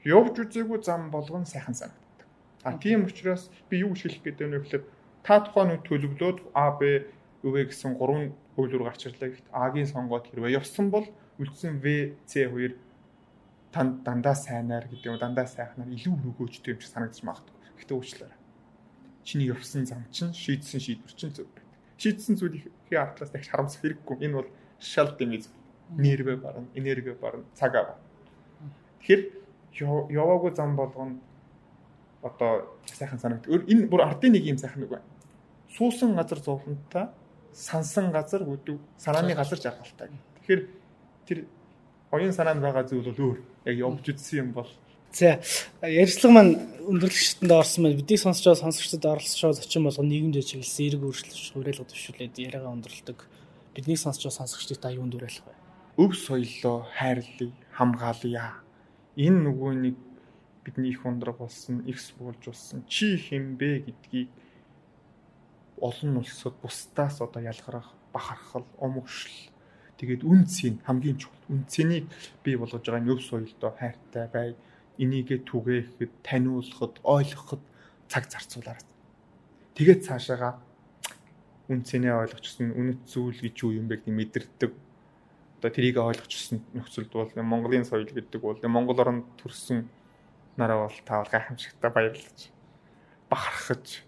[0.04, 2.26] Явж үзээгүй зам болгон сайхан санагддаг.
[2.62, 4.84] А тийм учраас би юу хэлэх гээд байна вэ гэхээр
[5.26, 7.06] та тухайн үе төлөвлөөд А Б
[7.42, 11.06] өвөө гэсэн гурван хөвлөр гарч ирлээ гэхэд А-гийн сонгоод хэрвээ явсан бол
[11.38, 12.78] үлдсэн В С хоёр
[13.74, 17.58] танд дандаа сайнаар гэдэг юм дандаа сайхнаар илүү өргөөжтэй юм шиг санагдаж магадгүй.
[17.76, 18.40] Гэхдээ уучлаарай.
[19.26, 21.66] Чиний явсан зам чинь шийдсэн шийдвэр чинь зөв байдаг.
[22.00, 24.16] Шийдсэн зүйлийг артлаас дахиж харамсах хэрэггүй.
[24.24, 24.48] Энэ бол
[24.80, 27.96] шал дэмий зүйл нервэ барна, энерги барна, цаг аваа.
[29.00, 29.22] Тэгэхээр
[30.10, 31.20] яваагүй зам болгоно
[32.22, 33.46] одоо сайхан санагд.
[33.46, 35.04] Энэ бүр ардын нэг юм сайхан үг байна.
[35.76, 37.08] Суусан газар зовлонтой,
[37.52, 40.10] сансан газар өдөв, санааны газар жаргалтай.
[40.40, 40.62] Тэгэхээр
[41.26, 41.44] тэр
[42.10, 43.38] оюун санаанд байгаа зүйл бол өөр.
[43.66, 44.68] Яг явж үзсэн юм бол
[45.16, 45.40] За
[45.80, 46.54] ярьцлага маань
[46.92, 51.88] өндөрлөгчдөнд орсон маань бидний сонсч байгаа сонсогчдод оролцож зочин болгон нийгэмд чиглэсэн эрг өөрчлөлт хуурайлгад
[51.88, 53.18] төвшүүлээд яриагаа өндөрлөдөг.
[53.72, 55.55] Бидний сонсч байгаа сонсогчдод уриалах вэ?
[55.96, 58.60] Өв соёлоо хайрлая, хамгаалъя.
[59.16, 59.96] Энэ нөгөө нэг
[60.64, 64.28] бидний их ундраг болсон, их суулж болсон чи хэмбэ гэдгийг
[65.80, 69.52] олон улсад бусдаас одоо ялгарах, бахархал, омгшил
[69.96, 72.04] тэгээд үнцийн хамгийн чухал үнцнийг
[72.44, 74.56] бий болгож байгаа нь өв соёлдоо хайртай бай.
[74.96, 77.60] Энийгээ түгээхэд, таниулахад, ойлгоход
[78.08, 78.84] цаг зарцуулаарай.
[79.76, 80.56] Тэгээд цаашаага
[81.68, 84.72] үнцэнээ ойлгочихсон үнэт зүйл гэж юу юм бэ гэдгийг мэдэрдэг
[85.58, 89.88] одоо трийг ойлгочихсон нөхцөлд бол Монголын соёл гэдэг бол Монгол оронд төрсэн
[90.56, 92.38] нараа бол таавал гайхамшигтай баярлаж
[93.30, 94.02] бахархаж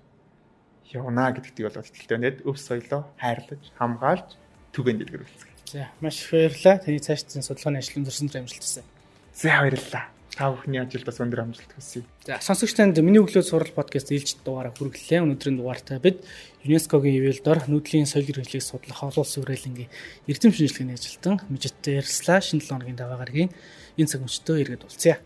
[0.93, 4.29] явна гэдэгтийг бол итгэлтэй нэд өв соёлоо хайрлаж хамгаалж
[4.73, 5.49] түгээн дэлгэрүүлсэн.
[5.73, 6.79] За маш их баярлалаа.
[6.81, 8.85] Таны цаашдын судалгааны ажил өндрсөн амжилт хүсье.
[9.35, 10.05] За баярлалаа.
[10.39, 12.05] Та бүхний ажилд бас өндөр амжилт хүсье.
[12.23, 15.27] За сонсогч танд миний өглөө сурал подкаст ээлжид дугаараа хүргэлээ.
[15.27, 16.23] Өнөөдрийн дугаартай бид
[16.63, 19.91] ЮНЕСКОгийн ивэлдор нүүдлийн соёл иргэншлийг судлах олон улсын хүрээлэнгийн
[20.31, 23.51] эрдэм шинжилгээний ажилтан Мижит Эрслаа шинэ 7 хоногийн даваа гарагийн
[23.99, 25.19] энэ цаг мөчтөө иргэд уулзъя.